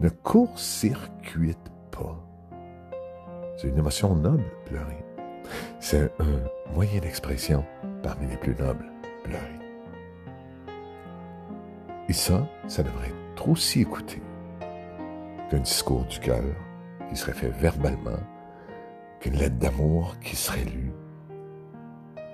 ne 0.02 0.10
court-circuite 0.10 1.72
pas. 1.92 2.22
C'est 3.58 3.70
une 3.70 3.78
émotion 3.78 4.16
noble, 4.16 4.44
pleurer. 4.66 5.04
C'est 5.80 6.12
un 6.20 6.74
moyen 6.74 7.00
d'expression 7.00 7.64
parmi 8.04 8.28
les 8.28 8.38
plus 8.38 8.56
nobles, 8.56 8.86
pleurer. 9.24 9.60
Et 12.10 12.14
ça, 12.14 12.46
ça 12.68 12.84
devrait 12.84 13.12
être 13.34 13.48
aussi 13.48 13.82
écouté 13.82 14.22
qu'un 15.50 15.60
discours 15.60 16.04
du 16.06 16.20
cœur 16.20 16.44
qui 17.10 17.16
serait 17.16 17.34
fait 17.34 17.50
verbalement, 17.50 18.20
qu'une 19.22 19.36
lettre 19.36 19.58
d'amour 19.58 20.18
qui 20.20 20.36
serait 20.36 20.66
lue. 20.66 20.92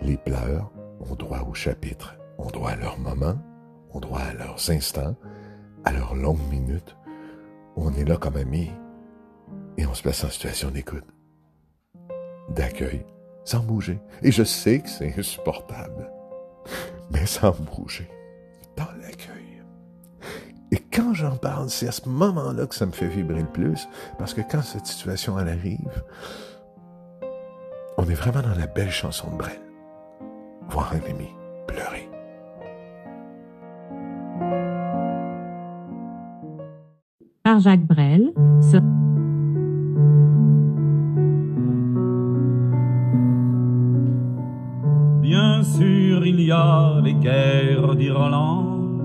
Les 0.01 0.17
pleurs 0.17 0.71
ont 0.99 1.15
droit 1.15 1.41
au 1.47 1.53
chapitre, 1.53 2.17
ont 2.37 2.49
droit 2.49 2.71
à 2.71 2.75
leur 2.75 2.97
moment, 2.99 3.35
ont 3.93 3.99
droit 3.99 4.19
à 4.19 4.33
leurs 4.33 4.69
instants, 4.69 5.15
à 5.85 5.91
leurs 5.91 6.15
longues 6.15 6.49
minutes, 6.49 6.95
on 7.75 7.93
est 7.93 8.03
là 8.03 8.17
comme 8.17 8.37
amis 8.37 8.71
et 9.77 9.85
on 9.85 9.93
se 9.93 10.01
place 10.01 10.23
en 10.23 10.29
situation 10.29 10.71
d'écoute, 10.71 11.05
d'accueil, 12.49 13.05
sans 13.45 13.59
bouger. 13.59 13.99
Et 14.23 14.31
je 14.31 14.43
sais 14.43 14.79
que 14.81 14.89
c'est 14.89 15.17
insupportable, 15.17 16.11
mais 17.11 17.25
sans 17.25 17.51
bouger, 17.51 18.09
dans 18.75 18.91
l'accueil. 18.99 19.63
Et 20.71 20.79
quand 20.79 21.13
j'en 21.13 21.37
parle, 21.37 21.69
c'est 21.69 21.87
à 21.87 21.91
ce 21.91 22.09
moment-là 22.09 22.65
que 22.65 22.75
ça 22.75 22.85
me 22.85 22.91
fait 22.91 23.07
vibrer 23.07 23.41
le 23.41 23.47
plus, 23.47 23.87
parce 24.17 24.33
que 24.33 24.41
quand 24.41 24.61
cette 24.61 24.87
situation 24.87 25.37
arrive, 25.37 26.03
on 27.97 28.03
est 28.09 28.15
vraiment 28.15 28.41
dans 28.41 28.55
la 28.55 28.67
belle 28.67 28.91
chanson 28.91 29.29
de 29.31 29.37
Brel. 29.37 29.61
Voir 30.69 30.93
un 30.93 31.09
ami 31.09 31.29
Jacques 37.59 37.87
Brel, 37.87 38.33
Bien 45.21 45.61
sûr, 45.63 46.25
il 46.25 46.41
y 46.41 46.51
a 46.51 47.01
les 47.03 47.13
guerres 47.13 47.95
d'Irlande 47.95 49.01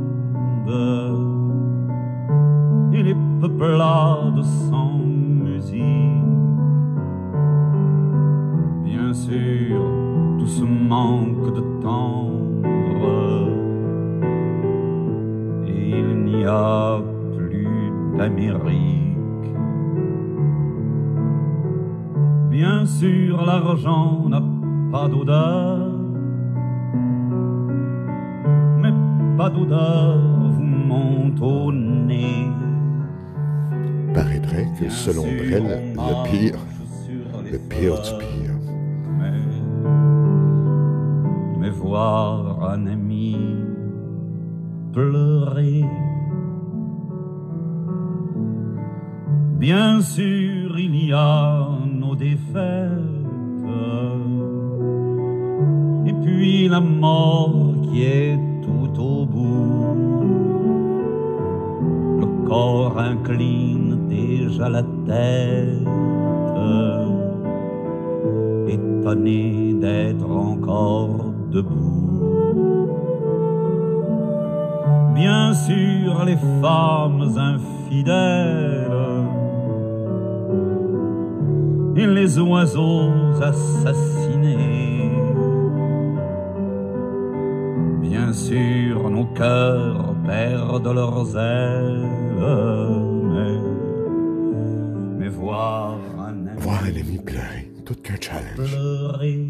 et 2.93 3.03
les 3.03 3.17
peuplades 3.41 4.43
sans 4.43 4.99
musique. 4.99 5.81
Bien 8.85 9.13
sûr, 9.13 9.83
tout 10.39 10.47
ce 10.47 10.63
manque 10.63 11.55
de 11.55 11.83
tendre 11.83 12.33
et 15.67 15.91
il 15.91 16.25
n'y 16.25 16.45
a 16.45 17.01
d'Amérique. 18.17 19.17
Bien 22.51 22.87
sûr, 22.87 23.45
l'argent 23.45 24.29
n'a 24.29 24.43
pas 24.91 25.09
d'odeur 25.09 25.93
pas 29.37 29.51
d'odeur 29.51 30.19
vous 30.51 30.63
monte 30.63 31.41
au 31.41 31.73
nez. 31.73 32.49
Paraîtrait 34.15 34.69
que 34.79 34.89
selon 34.89 35.23
Brel, 35.23 35.95
le 35.97 36.31
pire, 36.31 36.59
le 37.51 37.59
pire 37.59 38.01
du 38.03 38.11
pire. 38.19 38.55
Mais, 39.19 39.33
mais 41.59 41.71
voir 41.71 42.71
un 42.71 42.87
ami 42.87 43.37
pleurer. 44.93 45.85
Bien 49.63 50.01
sûr, 50.01 50.77
il 50.77 51.07
y 51.07 51.13
a 51.13 51.69
nos 51.87 52.17
défaites. 52.17 52.91
Et 56.05 56.13
puis 56.25 56.67
la 56.67 56.81
mort 56.81 57.55
qui 57.85 58.03
est 58.03 58.37
tout 58.61 59.01
au 59.01 59.25
bout. 59.25 60.25
Le 62.19 62.49
corps 62.49 62.99
incline 62.99 64.09
déjà 64.09 64.69
la 64.69 64.83
tête, 65.07 65.87
étonné 68.67 69.75
d'être 69.75 70.29
encore 70.29 71.33
debout. 71.53 72.19
Bien 75.15 75.55
sûr, 75.55 76.25
les 76.25 76.39
femmes 76.61 77.31
infidèles 77.39 78.82
les 81.95 82.39
oiseaux 82.39 83.11
assassinés 83.43 85.11
Bien 88.01 88.33
sûr, 88.33 89.11
nos 89.11 89.27
cœurs 89.27 90.15
perdent 90.27 90.95
leurs 90.95 91.37
ailes, 91.37 92.07
mais, 93.33 93.59
mais 95.19 95.29
voir 95.29 95.99
un 96.19 96.47
ami, 96.47 96.59
Voir 96.59 96.83
un 96.85 96.89
ami 96.89 97.19
pleurer, 97.19 97.71
tout 97.85 97.95
qu'un 98.03 98.17
challenge. 98.21 98.71
pleurer. 98.75 99.47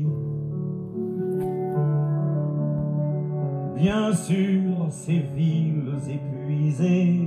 Bien 3.77 4.13
sûr, 4.15 4.87
ces 4.91 5.19
villes 5.37 5.93
épuisées 6.09 7.21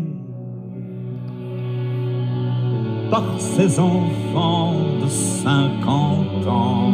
par 3.12 3.24
ces 3.40 3.80
enfants 3.80 4.65
de 5.06 5.10
50 5.10 6.48
ans. 6.48 6.92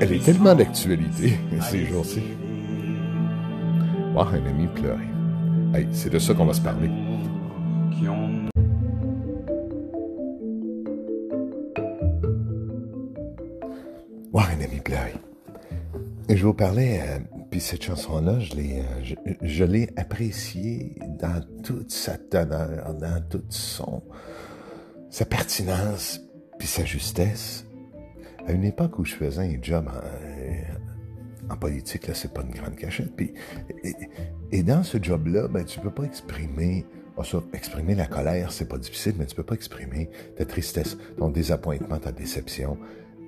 Elle 0.00 0.12
est 0.14 0.24
tellement 0.24 0.54
d'actualité 0.54 1.38
ces 1.60 1.86
jours-ci. 1.86 2.22
Un 4.16 4.46
ami 4.46 4.66
pleurer. 4.74 5.08
Hey, 5.74 5.88
c'est 5.92 6.10
de 6.10 6.18
ça 6.18 6.34
qu'on 6.34 6.44
va 6.44 6.52
se 6.52 6.60
parler. 6.60 6.90
Voir 14.30 14.48
un 14.50 14.62
ami 14.62 14.80
pleurer. 14.84 15.14
Je 16.28 16.44
vous 16.44 16.54
parler 16.54 17.00
euh, 17.02 17.18
Puis 17.50 17.60
cette 17.60 17.82
chanson-là, 17.82 18.38
je 18.38 18.54
l'ai, 18.54 18.82
euh, 18.82 19.34
je, 19.42 19.64
l'ai 19.64 19.90
appréciée 19.96 20.96
dans 21.18 21.42
toute 21.64 21.90
sa 21.90 22.16
teneur, 22.18 22.94
dans 22.94 23.20
toute 23.28 23.52
son, 23.52 24.02
sa 25.10 25.24
pertinence, 25.24 26.20
puis 26.58 26.68
sa 26.68 26.84
justesse. 26.84 27.66
À 28.46 28.52
une 28.52 28.64
époque 28.64 28.98
où 28.98 29.04
je 29.04 29.14
faisais 29.14 29.42
un 29.42 29.62
job 29.62 29.88
en, 29.88 31.52
en 31.52 31.56
politique, 31.56 32.06
là, 32.06 32.14
c'est 32.14 32.32
pas 32.32 32.42
une 32.42 32.50
grande 32.50 32.76
cachette. 32.76 33.14
Puis, 33.14 33.34
et, 33.84 33.94
et 34.52 34.62
dans 34.62 34.82
ce 34.82 34.98
job-là, 35.02 35.48
ben, 35.48 35.64
tu 35.64 35.80
peux 35.80 35.90
pas 35.90 36.04
exprimer, 36.04 36.86
ça, 37.24 37.42
exprimer 37.52 37.94
la 37.94 38.06
colère, 38.06 38.52
c'est 38.52 38.68
pas 38.68 38.78
difficile, 38.78 39.14
mais 39.18 39.26
tu 39.26 39.34
peux 39.34 39.42
pas 39.42 39.54
exprimer 39.54 40.08
ta 40.36 40.44
tristesse, 40.44 40.96
ton 41.18 41.28
désappointement, 41.28 41.98
ta 41.98 42.12
déception, 42.12 42.78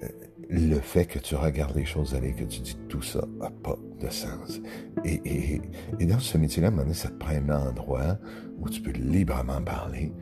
euh, 0.02 0.08
le 0.48 0.80
fait 0.80 1.06
que 1.06 1.18
tu 1.18 1.34
regardes 1.34 1.76
les 1.76 1.84
choses 1.84 2.14
aller, 2.14 2.32
que 2.32 2.44
tu 2.44 2.60
dis 2.60 2.78
tout 2.88 3.02
ça 3.02 3.24
n'a 3.38 3.50
pas 3.50 3.76
de 4.00 4.08
sens. 4.08 4.60
Et, 5.04 5.20
et, 5.24 5.62
et 5.98 6.06
dans 6.06 6.18
ce 6.18 6.38
métier-là, 6.38 6.68
à 6.68 6.70
un 6.70 6.72
moment 6.72 6.84
donné, 6.84 6.94
ça 6.94 7.08
te 7.08 7.18
prend 7.18 7.32
un 7.32 7.48
endroit 7.68 8.18
où 8.58 8.68
tu 8.68 8.80
peux 8.80 8.92
librement 8.92 9.60
parler 9.62 10.12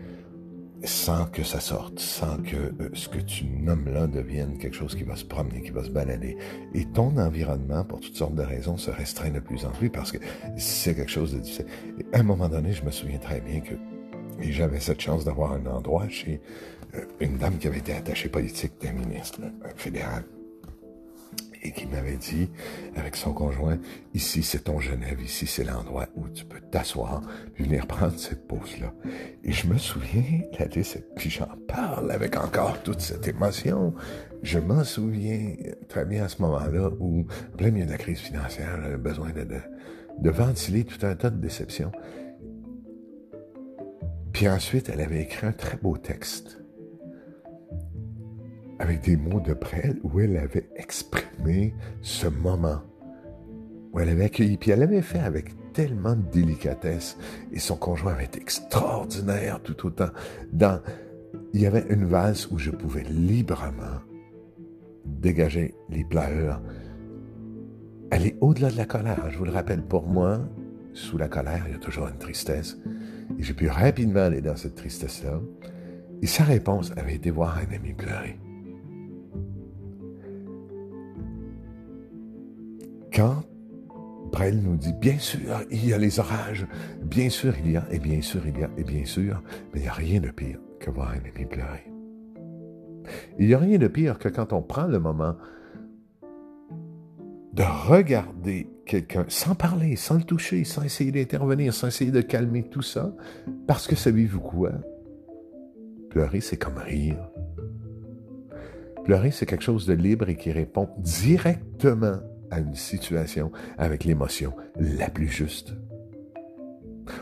sans 0.85 1.27
que 1.27 1.43
ça 1.43 1.61
sorte, 1.61 1.99
sans 1.99 2.39
que 2.39 2.57
euh, 2.57 2.91
ce 2.95 3.09
que 3.09 3.19
tu 3.19 3.45
nommes 3.45 3.89
là 3.93 4.07
devienne 4.07 4.59
quelque 4.59 4.77
chose 4.77 4.95
qui 4.95 5.03
va 5.03 5.17
se 5.17 5.25
promener, 5.25 5.63
qui 5.63 5.71
va 5.71 5.85
se 5.85 5.91
balader. 5.91 6.37
Et 6.75 6.87
ton 6.87 7.17
environnement, 7.19 7.85
pour 7.85 8.01
toutes 8.01 8.17
sortes 8.17 8.35
de 8.35 8.43
raisons, 8.43 8.77
se 8.77 8.91
restreint 8.91 9.31
de 9.31 9.41
plus 9.41 9.65
en 9.65 9.71
plus 9.71 9.91
parce 9.91 10.13
que 10.13 10.19
c'est 10.57 10.95
quelque 10.95 11.11
chose 11.11 11.35
de 11.35 11.41
difficile. 11.41 11.67
À 12.13 12.21
un 12.21 12.23
moment 12.23 12.49
donné, 12.49 12.73
je 12.73 12.85
me 12.85 12.91
souviens 12.91 13.19
très 13.19 13.41
bien 13.41 13.61
que 13.61 13.75
j'avais 14.41 14.81
cette 14.81 15.01
chance 15.01 15.25
d'avoir 15.25 15.53
un 15.53 15.67
endroit 15.67 16.09
chez 16.09 16.41
euh, 16.95 17.05
une 17.21 17.37
dame 17.37 17.59
qui 17.59 17.69
avait 17.69 17.79
été 17.79 17.93
attachée 17.93 18.29
politique 18.29 18.73
d'un 18.81 18.93
ministre 18.93 19.41
fédéral 19.77 20.25
et 21.63 21.73
qui 21.73 21.87
m'avait 21.87 22.17
dit, 22.17 22.49
avec 22.97 23.17
son 23.17 23.33
conjoint, 23.33 23.79
ici 24.15 24.43
c'est 24.43 24.65
ton 24.65 24.81
Genève, 24.81 25.21
ici 25.21 25.47
c'est 25.47 25.65
l'endroit 25.65 26.07
où 26.17 26.29
tu 26.29 26.45
peux 26.45 26.61
t'asseoir 26.61 27.23
venir 27.59 27.87
prendre 27.87 28.19
cette 28.19 28.47
pause-là. 28.47 28.93
Et 29.45 29.53
je 29.53 29.67
me 29.67 29.79
souviens, 29.79 30.43
la 30.59 30.67
puis 31.17 31.31
j'en 31.31 31.49
parle 31.69 32.11
avec 32.11 32.37
encore 32.37 32.83
toute 32.83 33.01
cette 33.01 33.29
émotion. 33.29 33.95
Je 34.43 34.59
m'en 34.59 34.85
souviens 34.85 35.55
très 35.89 36.05
bien 36.05 36.25
à 36.25 36.29
ce 36.29 36.41
moment-là 36.43 36.91
où, 36.99 37.27
en 37.53 37.57
plein 37.57 37.71
milieu 37.71 37.87
de 37.87 37.91
la 37.91 37.99
crise 37.99 38.21
financière, 38.21 38.79
j'avais 38.83 38.97
besoin 38.97 39.31
de, 39.31 39.45
de, 39.45 39.61
de 40.19 40.31
ventiler 40.31 40.85
tout 40.85 41.05
un 41.05 41.15
tas 41.15 41.31
de 41.31 41.41
déceptions. 41.41 41.93
Puis 44.33 44.49
ensuite, 44.49 44.89
elle 44.89 45.01
avait 45.01 45.23
écrit 45.23 45.47
un 45.47 45.53
très 45.53 45.77
beau 45.77 45.97
texte 45.99 46.60
avec 48.81 49.03
des 49.03 49.17
mots 49.17 49.41
de 49.41 49.53
près 49.53 49.95
où 50.03 50.21
elle 50.21 50.39
avait 50.39 50.69
exprimé 50.75 51.75
ce 52.01 52.27
moment, 52.27 52.81
où 53.93 54.01
elle 54.01 54.09
avait 54.09 54.25
accueilli, 54.25 54.57
puis 54.57 54.71
elle 54.71 54.81
l'avait 54.81 55.03
fait 55.03 55.21
avec 55.21 55.51
tellement 55.75 56.17
de 56.17 56.23
délicatesse, 56.33 57.19
et 57.53 57.59
son 57.59 57.77
conjoint 57.77 58.13
avait 58.13 58.25
été 58.25 58.41
extraordinaire 58.41 59.61
tout 59.63 59.87
autant. 59.87 60.09
Dans, 60.53 60.81
il 61.53 61.61
y 61.61 61.67
avait 61.67 61.85
une 61.91 62.07
valse 62.07 62.51
où 62.51 62.59
je 62.59 62.71
pouvais 62.71 63.05
librement 63.05 64.01
dégager 65.05 65.75
les 65.91 66.05
pleurs, 66.05 66.63
aller 68.11 68.37
au-delà 68.41 68.71
de 68.71 68.79
la 68.79 68.87
colère. 68.87 69.31
Je 69.31 69.37
vous 69.37 69.45
le 69.45 69.53
rappelle, 69.53 69.83
pour 69.83 70.09
moi, 70.09 70.41
sous 70.95 71.19
la 71.19 71.29
colère, 71.29 71.65
il 71.67 71.73
y 71.73 71.77
a 71.77 71.79
toujours 71.79 72.09
une 72.09 72.19
tristesse. 72.19 72.79
Et 73.39 73.43
j'ai 73.43 73.55
pu 73.55 73.69
rapidement 73.69 74.21
aller 74.21 74.41
dans 74.41 74.57
cette 74.57 74.75
tristesse-là. 74.75 75.39
Et 76.23 76.27
sa 76.27 76.45
réponse 76.45 76.93
avait 76.97 77.15
été 77.15 77.31
voir 77.31 77.59
un 77.59 77.75
ami 77.75 77.93
pleurer. 77.93 78.39
Quand 83.13 83.43
Brel 84.31 84.61
nous 84.63 84.77
dit, 84.77 84.93
bien 84.93 85.19
sûr, 85.19 85.41
il 85.71 85.89
y 85.89 85.93
a 85.93 85.99
les 85.99 86.21
orages, 86.21 86.67
bien 87.03 87.29
sûr 87.29 87.55
il 87.65 87.73
y 87.73 87.77
a, 87.77 87.85
et 87.91 87.99
bien 87.99 88.21
sûr 88.23 88.47
il 88.47 88.59
y 88.59 88.63
a, 88.63 88.71
et 88.77 88.85
bien 88.85 89.05
sûr, 89.05 89.43
mais 89.73 89.81
il 89.81 89.83
n'y 89.83 89.89
a 89.89 89.93
rien 89.93 90.21
de 90.21 90.31
pire 90.31 90.59
que 90.79 90.91
voir 90.91 91.11
un 91.11 91.29
ami 91.29 91.47
pleurer. 91.47 91.91
Il 93.39 93.49
n'y 93.49 93.55
a 93.55 93.59
rien 93.59 93.79
de 93.79 93.89
pire 93.89 94.19
que 94.19 94.29
quand 94.29 94.53
on 94.53 94.63
prend 94.63 94.87
le 94.87 95.01
moment 95.01 95.35
de 97.53 97.65
regarder 97.89 98.71
quelqu'un 98.87 99.25
sans 99.29 99.57
parler, 99.57 99.97
sans 99.97 100.17
le 100.17 100.23
toucher, 100.23 100.63
sans 100.63 100.83
essayer 100.83 101.11
d'intervenir, 101.11 101.75
sans 101.75 101.89
essayer 101.89 102.13
de 102.13 102.21
calmer 102.21 102.63
tout 102.63 102.83
ça, 102.83 103.13
parce 103.67 103.89
que 103.89 103.97
savez-vous 103.97 104.41
quoi? 104.41 104.71
Pleurer, 106.11 106.41
c'est 106.41 106.57
comme 106.57 106.79
rire. 106.79 107.29
Pleurer, 109.05 109.33
c'est 109.33 109.47
quelque 109.47 109.65
chose 109.65 109.87
de 109.87 109.95
libre 109.95 110.29
et 110.29 110.37
qui 110.37 110.53
répond 110.53 110.89
directement 110.99 112.19
à 112.51 112.61
une 112.61 112.75
situation 112.75 113.51
avec 113.79 114.05
l'émotion 114.05 114.55
la 114.77 115.09
plus 115.09 115.29
juste. 115.29 115.75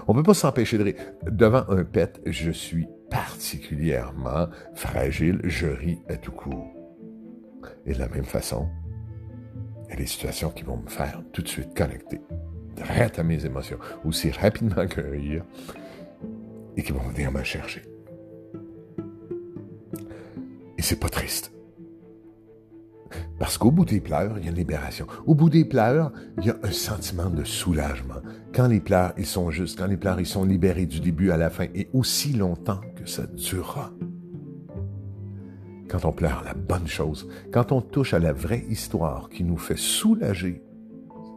On 0.06 0.12
ne 0.12 0.18
peut 0.18 0.24
pas 0.24 0.34
s'empêcher 0.34 0.78
de 0.78 0.84
rire. 0.84 0.96
Devant 1.30 1.64
un 1.68 1.84
pet, 1.84 2.20
je 2.26 2.50
suis 2.50 2.86
particulièrement 3.10 4.48
fragile, 4.74 5.40
je 5.44 5.66
ris 5.66 5.98
à 6.08 6.16
tout 6.16 6.32
coup. 6.32 6.64
Et 7.86 7.94
de 7.94 7.98
la 7.98 8.08
même 8.08 8.24
façon, 8.24 8.68
il 9.84 9.90
y 9.90 9.92
a 9.94 9.96
des 9.96 10.06
situations 10.06 10.50
qui 10.50 10.64
vont 10.64 10.76
me 10.76 10.88
faire 10.88 11.22
tout 11.32 11.42
de 11.42 11.48
suite 11.48 11.74
connecter 11.74 12.20
direct 12.78 13.18
à 13.18 13.22
mes 13.22 13.44
émotions, 13.44 13.78
aussi 14.04 14.30
rapidement 14.30 14.86
qu'un 14.86 15.10
rire, 15.10 15.44
et 16.76 16.82
qui 16.82 16.92
vont 16.92 17.08
venir 17.08 17.32
me 17.32 17.42
chercher. 17.42 17.82
Et 20.76 20.82
c'est 20.82 21.00
pas 21.00 21.08
triste. 21.08 21.52
Parce 23.38 23.58
qu'au 23.58 23.70
bout 23.70 23.84
des 23.84 24.00
pleurs, 24.00 24.38
il 24.38 24.44
y 24.44 24.48
a 24.48 24.50
une 24.50 24.56
libération. 24.56 25.06
Au 25.26 25.34
bout 25.34 25.50
des 25.50 25.64
pleurs, 25.64 26.12
il 26.38 26.46
y 26.46 26.50
a 26.50 26.56
un 26.62 26.72
sentiment 26.72 27.30
de 27.30 27.44
soulagement. 27.44 28.22
Quand 28.54 28.66
les 28.66 28.80
pleurs, 28.80 29.12
ils 29.16 29.26
sont 29.26 29.50
justes, 29.50 29.78
quand 29.78 29.86
les 29.86 29.96
pleurs, 29.96 30.20
ils 30.20 30.26
sont 30.26 30.44
libérés 30.44 30.86
du 30.86 31.00
début 31.00 31.30
à 31.30 31.36
la 31.36 31.50
fin, 31.50 31.66
et 31.74 31.88
aussi 31.92 32.32
longtemps 32.32 32.80
que 32.96 33.08
ça 33.08 33.26
durera. 33.26 33.92
Quand 35.88 36.04
on 36.04 36.12
pleure 36.12 36.42
la 36.44 36.54
bonne 36.54 36.86
chose, 36.86 37.28
quand 37.52 37.72
on 37.72 37.80
touche 37.80 38.12
à 38.12 38.18
la 38.18 38.32
vraie 38.32 38.64
histoire 38.68 39.30
qui 39.30 39.42
nous 39.42 39.56
fait 39.56 39.78
soulager 39.78 40.62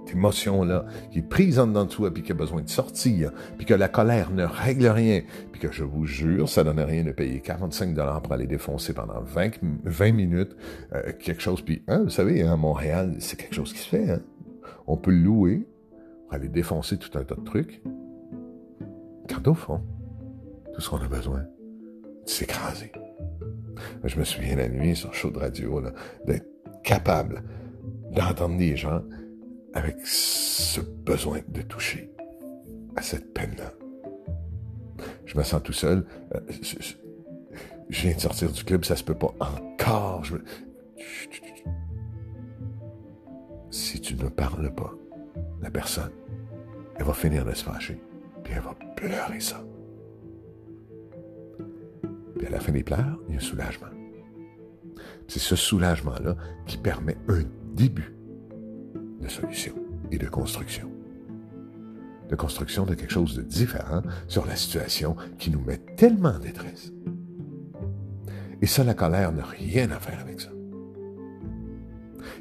émotion-là 0.10 0.86
qui 1.12 1.20
est 1.20 1.24
prise 1.24 1.60
en 1.60 1.68
dedans 1.68 1.86
de 1.86 1.90
toi, 1.90 2.14
puis 2.14 2.24
qui 2.24 2.32
a 2.32 2.36
besoin 2.36 2.62
de 2.62 2.70
sortir, 2.70 3.32
puis 3.58 3.66
que 3.66 3.74
la 3.74 3.88
colère 3.88 4.32
ne 4.32 4.44
règle 4.44 4.88
rien, 4.88 5.22
puis 5.52 5.62
que 5.62 5.72
je 5.72 5.84
vous 5.84 6.06
jure, 6.06 6.50
ça 6.50 6.64
donne 6.64 6.80
rien 6.80 7.04
de 7.04 7.12
payer 7.12 7.40
45 7.40 7.94
dollars 7.94 8.22
pour 8.22 8.34
aller 8.34 8.48
défoncer 8.48 8.94
pendant 8.94 9.22
20, 9.22 9.52
20 9.84 10.12
minutes 10.12 10.56
euh, 10.94 11.12
quelque 11.20 11.42
chose. 11.42 11.62
Puis, 11.62 11.84
hein, 11.88 12.04
vous 12.04 12.10
savez, 12.10 12.44
à 12.44 12.56
Montréal, 12.56 13.16
c'est 13.20 13.40
quelque 13.40 13.56
chose 13.56 13.74
qui 13.74 13.80
se 13.80 13.90
fait. 13.90 14.10
Hein? 14.10 14.22
On 14.88 14.98
peut 14.98 15.12
louer 15.12 15.68
pour 16.26 16.34
aller 16.34 16.50
défoncer 16.50 16.98
tout 16.98 17.18
un 17.18 17.24
tas 17.24 17.36
de 17.36 17.44
trucs. 17.44 17.82
Quand 19.30 19.48
au 19.48 19.54
fond, 19.54 19.82
tout 20.74 20.82
ce 20.82 20.90
qu'on 20.90 20.98
a 20.98 21.08
besoin, 21.08 21.44
c'est 22.26 22.46
s'écraser. 22.46 22.92
Je 24.04 24.20
me 24.20 24.24
souviens 24.24 24.56
la 24.56 24.70
nuit 24.70 24.96
sur 24.96 25.14
chaud 25.14 25.32
de 25.32 25.40
radio 25.40 25.82
d'être 26.26 26.46
capable 26.84 27.44
d'entendre 28.12 28.58
des 28.58 28.76
gens 28.76 29.02
avec 29.74 29.98
ce 30.06 30.82
besoin 30.82 31.40
de 31.48 31.62
toucher 31.62 32.12
à 32.96 33.02
cette 33.02 33.34
peine-là. 33.34 33.72
Je 35.26 35.38
me 35.38 35.44
sens 35.44 35.64
tout 35.64 35.74
seul. 35.74 36.06
Euh, 36.36 36.40
je 37.90 38.02
viens 38.02 38.16
de 38.16 38.20
sortir 38.20 38.52
du 38.52 38.64
club, 38.64 38.86
ça 38.86 38.96
se 38.96 39.04
peut 39.04 39.16
pas 39.16 39.34
encore. 39.40 40.24
Si 43.70 44.02
tu 44.02 44.16
ne 44.16 44.28
parles 44.28 44.74
pas, 44.74 44.94
la 45.62 45.72
personne, 45.72 46.12
elle 46.98 47.06
va 47.06 47.14
finir 47.14 47.46
de 47.46 47.54
se 47.54 47.64
fâcher, 47.64 48.02
puis 48.44 48.54
elle 48.56 48.62
va 48.62 48.76
pleurer 48.96 49.40
ça. 49.40 49.64
Puis 52.38 52.48
à 52.48 52.50
la 52.50 52.60
fin 52.60 52.72
des 52.72 52.84
pleurs, 52.84 53.20
il 53.28 53.36
y 53.36 53.38
a 53.38 53.42
un 53.42 53.44
soulagement. 53.44 53.88
C'est 55.28 55.40
ce 55.40 55.56
soulagement-là 55.56 56.36
qui 56.66 56.78
permet 56.78 57.16
un 57.30 57.44
début 57.74 58.14
de 59.22 59.30
solution 59.30 59.74
et 60.12 60.18
de 60.18 60.28
construction. 60.28 60.90
De 62.30 62.36
construction 62.36 62.86
de 62.86 62.96
quelque 62.96 63.12
chose 63.12 63.36
de 63.36 63.42
différent 63.42 64.02
sur 64.28 64.46
la 64.46 64.56
situation 64.56 65.16
qui 65.38 65.52
nous 65.52 65.62
met 65.62 65.78
tellement 65.98 66.30
en 66.30 66.40
détresse. 66.40 66.92
Et 68.62 68.68
ça, 68.68 68.84
la 68.84 68.94
colère 68.94 69.32
n'a 69.32 69.44
rien 69.44 69.90
à 69.92 70.00
faire 70.00 70.20
avec 70.20 70.40
ça. 70.40 70.50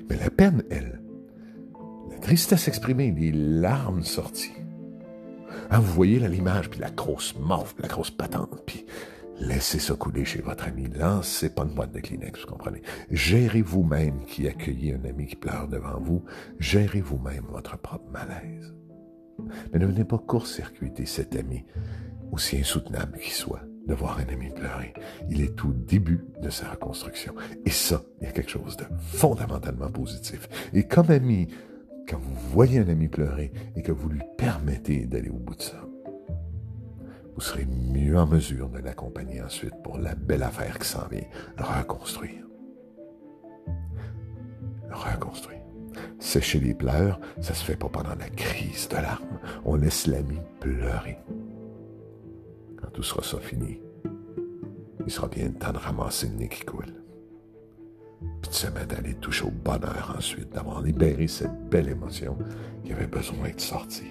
Mais 0.08 0.16
la 0.16 0.30
peine, 0.30 0.62
elle, 0.70 1.00
la 2.10 2.18
tristesse 2.18 2.68
exprimée, 2.68 3.12
les 3.12 3.32
larmes 3.32 4.02
sorties. 4.02 4.52
Ah, 5.70 5.78
vous 5.78 5.92
voyez 5.92 6.18
l'image, 6.18 6.68
puis 6.68 6.80
la 6.80 6.90
grosse 6.90 7.34
morve, 7.38 7.74
la 7.78 7.88
grosse 7.88 8.10
patente, 8.10 8.62
puis 8.66 8.84
Laissez 9.40 9.78
ça 9.78 9.94
couler 9.94 10.26
chez 10.26 10.42
votre 10.42 10.68
ami. 10.68 10.86
Lancez 10.94 11.48
pas 11.48 11.64
de 11.64 11.70
boîte 11.70 11.92
de 11.92 12.00
Kleenex, 12.00 12.42
vous 12.42 12.46
comprenez. 12.46 12.82
Gérez 13.10 13.62
vous-même 13.62 14.24
qui 14.26 14.46
accueillez 14.46 14.94
un 14.94 15.08
ami 15.08 15.26
qui 15.26 15.36
pleure 15.36 15.66
devant 15.66 15.98
vous. 15.98 16.22
Gérez 16.58 17.00
vous-même 17.00 17.46
votre 17.50 17.78
propre 17.78 18.10
malaise. 18.10 18.74
Mais 19.72 19.78
ne 19.78 19.86
venez 19.86 20.04
pas 20.04 20.18
court-circuiter 20.18 21.06
cet 21.06 21.36
ami, 21.36 21.64
aussi 22.32 22.58
insoutenable 22.58 23.18
qu'il 23.18 23.32
soit, 23.32 23.62
de 23.86 23.94
voir 23.94 24.18
un 24.18 24.30
ami 24.30 24.50
pleurer. 24.50 24.92
Il 25.30 25.40
est 25.40 25.64
au 25.64 25.72
début 25.72 26.20
de 26.42 26.50
sa 26.50 26.70
reconstruction. 26.70 27.34
Et 27.64 27.70
ça, 27.70 28.02
il 28.20 28.26
y 28.26 28.28
a 28.28 28.32
quelque 28.32 28.50
chose 28.50 28.76
de 28.76 28.84
fondamentalement 28.98 29.90
positif. 29.90 30.50
Et 30.74 30.84
comme 30.84 31.10
ami, 31.10 31.48
quand 32.06 32.18
vous 32.18 32.34
voyez 32.52 32.78
un 32.80 32.88
ami 32.88 33.08
pleurer 33.08 33.52
et 33.74 33.80
que 33.80 33.92
vous 33.92 34.10
lui 34.10 34.22
permettez 34.36 35.06
d'aller 35.06 35.30
au 35.30 35.38
bout 35.38 35.54
de 35.54 35.62
ça, 35.62 35.82
vous 37.34 37.40
serez 37.40 37.66
mieux 37.66 38.18
en 38.18 38.26
mesure 38.26 38.68
de 38.68 38.78
l'accompagner 38.78 39.40
ensuite 39.42 39.74
pour 39.82 39.98
la 39.98 40.14
belle 40.14 40.42
affaire 40.42 40.78
qui 40.78 40.88
s'en 40.88 41.06
vient, 41.08 41.24
reconstruire. 41.58 42.44
Reconstruire. 44.90 45.60
Sécher 46.18 46.60
les 46.60 46.74
pleurs, 46.74 47.20
ça 47.40 47.54
se 47.54 47.64
fait 47.64 47.76
pas 47.76 47.88
pendant 47.88 48.14
la 48.14 48.28
crise 48.28 48.88
de 48.88 48.96
larmes. 48.96 49.38
On 49.64 49.76
laisse 49.76 50.06
l'ami 50.06 50.38
pleurer. 50.60 51.18
Quand 52.80 52.90
tout 52.90 53.02
sera 53.02 53.22
ça 53.22 53.38
fini, 53.38 53.80
il 55.06 55.10
sera 55.10 55.28
bien 55.28 55.50
temps 55.50 55.72
de 55.72 55.78
ramasser 55.78 56.28
le 56.28 56.34
nez 56.34 56.48
qui 56.48 56.64
coule. 56.64 56.94
Puis 58.42 58.50
de 58.50 58.54
se 58.54 58.66
mettre 58.68 58.94
à 58.94 58.98
aller 58.98 59.14
toucher 59.14 59.44
au 59.44 59.50
bonheur 59.50 60.14
ensuite, 60.16 60.50
d'avoir 60.50 60.82
libéré 60.82 61.26
cette 61.26 61.68
belle 61.70 61.88
émotion 61.88 62.36
qui 62.84 62.92
avait 62.92 63.06
besoin 63.06 63.50
de 63.50 63.60
sortir. 63.60 64.06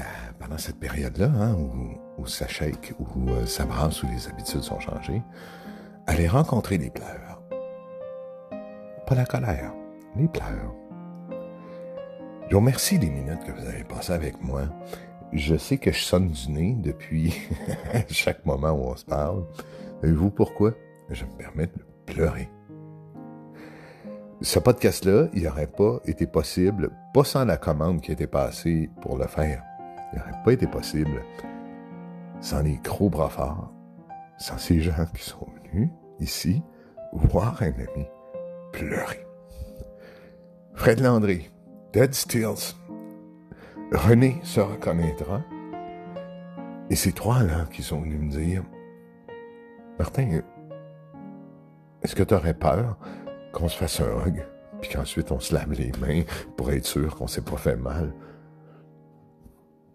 À, 0.00 0.32
pendant 0.38 0.58
cette 0.58 0.78
période-là, 0.78 1.26
hein, 1.26 1.56
où, 2.18 2.26
ça 2.26 2.48
shake, 2.48 2.94
où 2.98 3.30
euh, 3.30 3.46
ça 3.46 3.64
brasse, 3.64 4.02
où 4.02 4.06
les 4.08 4.28
habitudes 4.28 4.62
sont 4.62 4.80
changées, 4.80 5.22
aller 6.06 6.28
rencontrer 6.28 6.78
les 6.78 6.90
pleurs. 6.90 7.42
Pas 9.06 9.14
la 9.14 9.24
colère, 9.24 9.72
les 10.16 10.28
pleurs. 10.28 10.74
Je 12.48 12.54
vous 12.54 12.60
remercie 12.60 12.98
des 12.98 13.10
minutes 13.10 13.44
que 13.44 13.52
vous 13.52 13.66
avez 13.66 13.84
passées 13.84 14.12
avec 14.12 14.40
moi. 14.42 14.62
Je 15.32 15.56
sais 15.56 15.78
que 15.78 15.92
je 15.92 16.00
sonne 16.00 16.30
du 16.30 16.50
nez 16.50 16.76
depuis 16.78 17.34
chaque 18.08 18.44
moment 18.46 18.70
où 18.70 18.90
on 18.90 18.96
se 18.96 19.04
parle. 19.04 19.44
Et 20.02 20.10
vous 20.10 20.30
pourquoi? 20.30 20.72
Je 21.10 21.24
me 21.24 21.30
permets 21.36 21.66
de 21.66 21.84
pleurer. 22.06 22.48
Ce 24.42 24.58
podcast-là, 24.58 25.28
il 25.32 25.44
n'aurait 25.44 25.66
pas 25.66 25.98
été 26.04 26.26
possible, 26.26 26.90
pas 27.14 27.24
sans 27.24 27.44
la 27.44 27.56
commande 27.56 28.02
qui 28.02 28.12
était 28.12 28.26
passée 28.26 28.90
pour 29.00 29.16
le 29.16 29.26
faire. 29.26 29.62
Il 30.12 30.18
n'aurait 30.18 30.42
pas 30.44 30.52
été 30.52 30.66
possible 30.66 31.22
sans 32.40 32.62
les 32.62 32.76
gros 32.84 33.10
bras 33.10 33.28
forts, 33.28 33.72
sans 34.38 34.58
ces 34.58 34.80
gens 34.80 35.06
qui 35.14 35.22
sont 35.22 35.46
venus 35.64 35.88
ici 36.20 36.62
voir 37.12 37.62
un 37.62 37.72
ami 37.72 38.06
pleurer. 38.72 39.26
Fred 40.74 41.00
Landry, 41.00 41.50
Dead 41.92 42.14
Stills, 42.14 42.74
René 43.92 44.38
se 44.42 44.60
reconnaîtra, 44.60 45.40
et 46.90 46.96
ces 46.96 47.12
trois-là 47.12 47.66
qui 47.72 47.82
sont 47.82 48.00
venus 48.00 48.20
me 48.20 48.30
dire, 48.30 48.62
Martin, 49.98 50.40
est-ce 52.02 52.14
que 52.14 52.22
tu 52.22 52.34
aurais 52.34 52.54
peur 52.54 52.98
qu'on 53.52 53.68
se 53.68 53.76
fasse 53.76 54.00
un 54.00 54.26
hug, 54.26 54.44
puis 54.80 54.90
qu'ensuite 54.90 55.32
on 55.32 55.40
se 55.40 55.54
lave 55.54 55.72
les 55.72 55.92
mains 56.00 56.22
pour 56.56 56.70
être 56.70 56.84
sûr 56.84 57.16
qu'on 57.16 57.26
s'est 57.26 57.40
pas 57.40 57.56
fait 57.56 57.76
mal? 57.76 58.12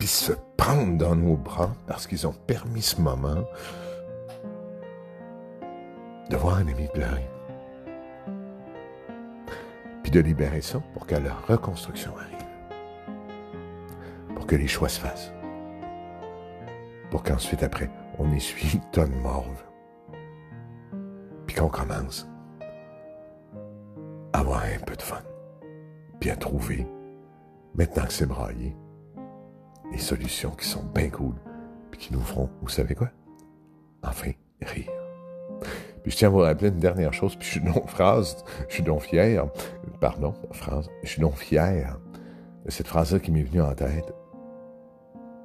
Puis 0.01 0.07
se 0.07 0.33
prendre 0.57 0.97
dans 0.97 1.15
nos 1.15 1.37
bras 1.37 1.75
parce 1.85 2.07
qu'ils 2.07 2.25
ont 2.25 2.33
permis 2.33 2.81
ce 2.81 2.99
moment 2.99 3.45
de 6.27 6.35
voir 6.37 6.55
un 6.55 6.67
ami 6.67 6.87
pleurer. 6.91 7.29
Puis 10.01 10.11
de 10.11 10.19
libérer 10.19 10.61
ça 10.61 10.79
pour 10.95 11.05
que 11.05 11.13
la 11.13 11.35
reconstruction 11.47 12.13
arrive. 12.17 12.47
Pour 14.33 14.47
que 14.47 14.55
les 14.55 14.67
choix 14.67 14.89
se 14.89 14.99
fassent. 14.99 15.31
Pour 17.11 17.21
qu'ensuite, 17.21 17.61
après, 17.61 17.91
on 18.17 18.31
essuie 18.31 18.77
une 18.77 18.89
tonne 18.89 19.15
morve. 19.21 19.63
Puis 21.45 21.55
qu'on 21.55 21.69
commence 21.69 22.27
avoir 24.33 24.63
un 24.63 24.83
peu 24.83 24.95
de 24.95 25.01
fun, 25.03 25.21
puis 26.19 26.31
à 26.31 26.35
trouver, 26.35 26.87
maintenant 27.75 28.05
que 28.05 28.13
c'est 28.13 28.25
braillé, 28.25 28.75
des 29.91 29.97
solutions 29.97 30.51
qui 30.51 30.65
sont 30.65 30.83
bien 30.93 31.09
cool, 31.09 31.35
puis 31.89 31.99
qui 31.99 32.13
nous 32.13 32.21
feront, 32.21 32.49
vous 32.61 32.69
savez 32.69 32.95
quoi? 32.95 33.09
Enfin, 34.03 34.31
rire. 34.61 34.91
Puis 36.01 36.11
je 36.11 36.17
tiens 36.17 36.29
à 36.29 36.31
vous 36.31 36.39
rappeler 36.39 36.69
une 36.69 36.79
dernière 36.79 37.13
chose, 37.13 37.35
puis 37.35 37.47
je 37.47 37.51
suis 37.51 37.63
non 37.63 37.85
phrase, 37.85 38.43
je 38.67 38.75
suis 38.75 38.83
donc 38.83 39.01
fier, 39.01 39.45
pardon, 39.99 40.33
phrase, 40.51 40.89
je 41.03 41.09
suis 41.09 41.21
donc 41.21 41.35
fier 41.35 41.99
de 42.65 42.71
cette 42.71 42.87
phrase-là 42.87 43.19
qui 43.19 43.31
m'est 43.31 43.43
venue 43.43 43.61
en 43.61 43.73
tête. 43.73 44.13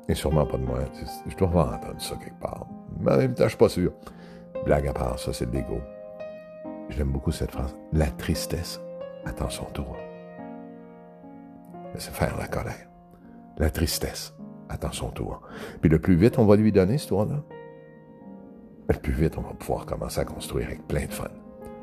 Et 0.08 0.14
sûrement 0.14 0.46
pas 0.46 0.56
de 0.56 0.62
moi, 0.62 0.78
je 1.26 1.36
dois 1.36 1.48
avoir 1.48 1.74
entendu 1.74 2.00
ça 2.00 2.14
quelque 2.16 2.40
part. 2.40 2.66
Mais 3.00 3.12
en 3.12 3.16
même 3.16 3.34
temps, 3.34 3.44
je 3.44 3.48
suis 3.50 3.58
pas 3.58 3.68
sûr. 3.68 3.92
Blague 4.64 4.86
à 4.86 4.92
part, 4.92 5.18
ça, 5.18 5.32
c'est 5.32 5.50
de 5.50 5.54
l'ego. 5.54 5.80
J'aime 6.88 7.10
beaucoup 7.10 7.32
cette 7.32 7.50
phrase. 7.50 7.74
La 7.92 8.06
tristesse 8.06 8.80
attend 9.24 9.50
son 9.50 9.64
tour. 9.66 9.96
C'est 11.98 12.12
faire 12.12 12.36
la 12.38 12.46
colère. 12.46 12.88
La 13.58 13.70
tristesse 13.70 14.35
attend 14.68 14.92
son 14.92 15.08
tour. 15.08 15.42
Puis 15.80 15.90
le 15.90 15.98
plus 15.98 16.16
vite 16.16 16.38
on 16.38 16.46
va 16.46 16.56
lui 16.56 16.72
donner 16.72 16.98
ce 16.98 17.08
tour-là, 17.08 17.42
le 18.88 18.94
plus 18.94 19.12
vite 19.12 19.38
on 19.38 19.42
va 19.42 19.54
pouvoir 19.54 19.86
commencer 19.86 20.20
à 20.20 20.24
construire 20.24 20.66
avec 20.66 20.86
plein 20.86 21.06
de 21.06 21.12
fun. 21.12 21.28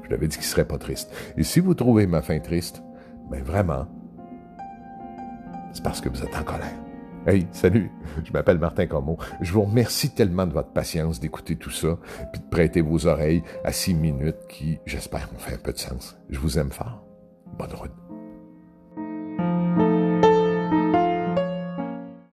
Je 0.04 0.10
l'avais 0.10 0.28
dit 0.28 0.38
qu'il 0.38 0.46
ne 0.46 0.50
serait 0.50 0.67
pas 0.67 0.78
triste. 0.78 1.12
Et 1.38 1.43
si 1.43 1.60
vous 1.60 1.74
trouvez 1.74 2.08
ma 2.08 2.22
fin 2.22 2.39
triste, 2.39 2.84
ben 3.30 3.41
vraiment, 3.43 3.88
c'est 5.72 5.84
parce 5.84 6.02
que 6.02 6.10
vous 6.10 6.24
êtes 6.24 6.36
en 6.36 6.43
colère. 6.43 6.74
Hey, 7.26 7.48
salut, 7.54 7.89
je 8.26 8.34
m'appelle 8.34 8.60
Martin 8.60 8.86
Comeau. 8.86 9.17
Je 9.39 9.54
vous 9.54 9.62
remercie 9.62 10.13
tellement 10.13 10.46
de 10.46 10.52
votre 10.52 10.74
patience 10.74 11.22
d'écouter 11.22 11.56
tout 11.56 11.69
ça, 11.69 11.98
puis 12.34 12.41
de 12.41 12.48
prêter 12.48 12.82
vos 12.82 13.08
oreilles 13.08 13.43
à 13.63 13.72
six 13.72 13.93
minutes 13.93 14.46
qui, 14.50 14.80
j'espère, 14.86 15.30
ont 15.34 15.39
fait 15.39 15.56
un 15.56 15.58
peu 15.58 15.72
de 15.72 15.78
sens. 15.78 16.17
Je 16.30 16.38
vous 16.38 16.60
aime 16.60 16.72
fort. 16.72 17.02
Bonne 17.58 17.74
route. 17.74 18.03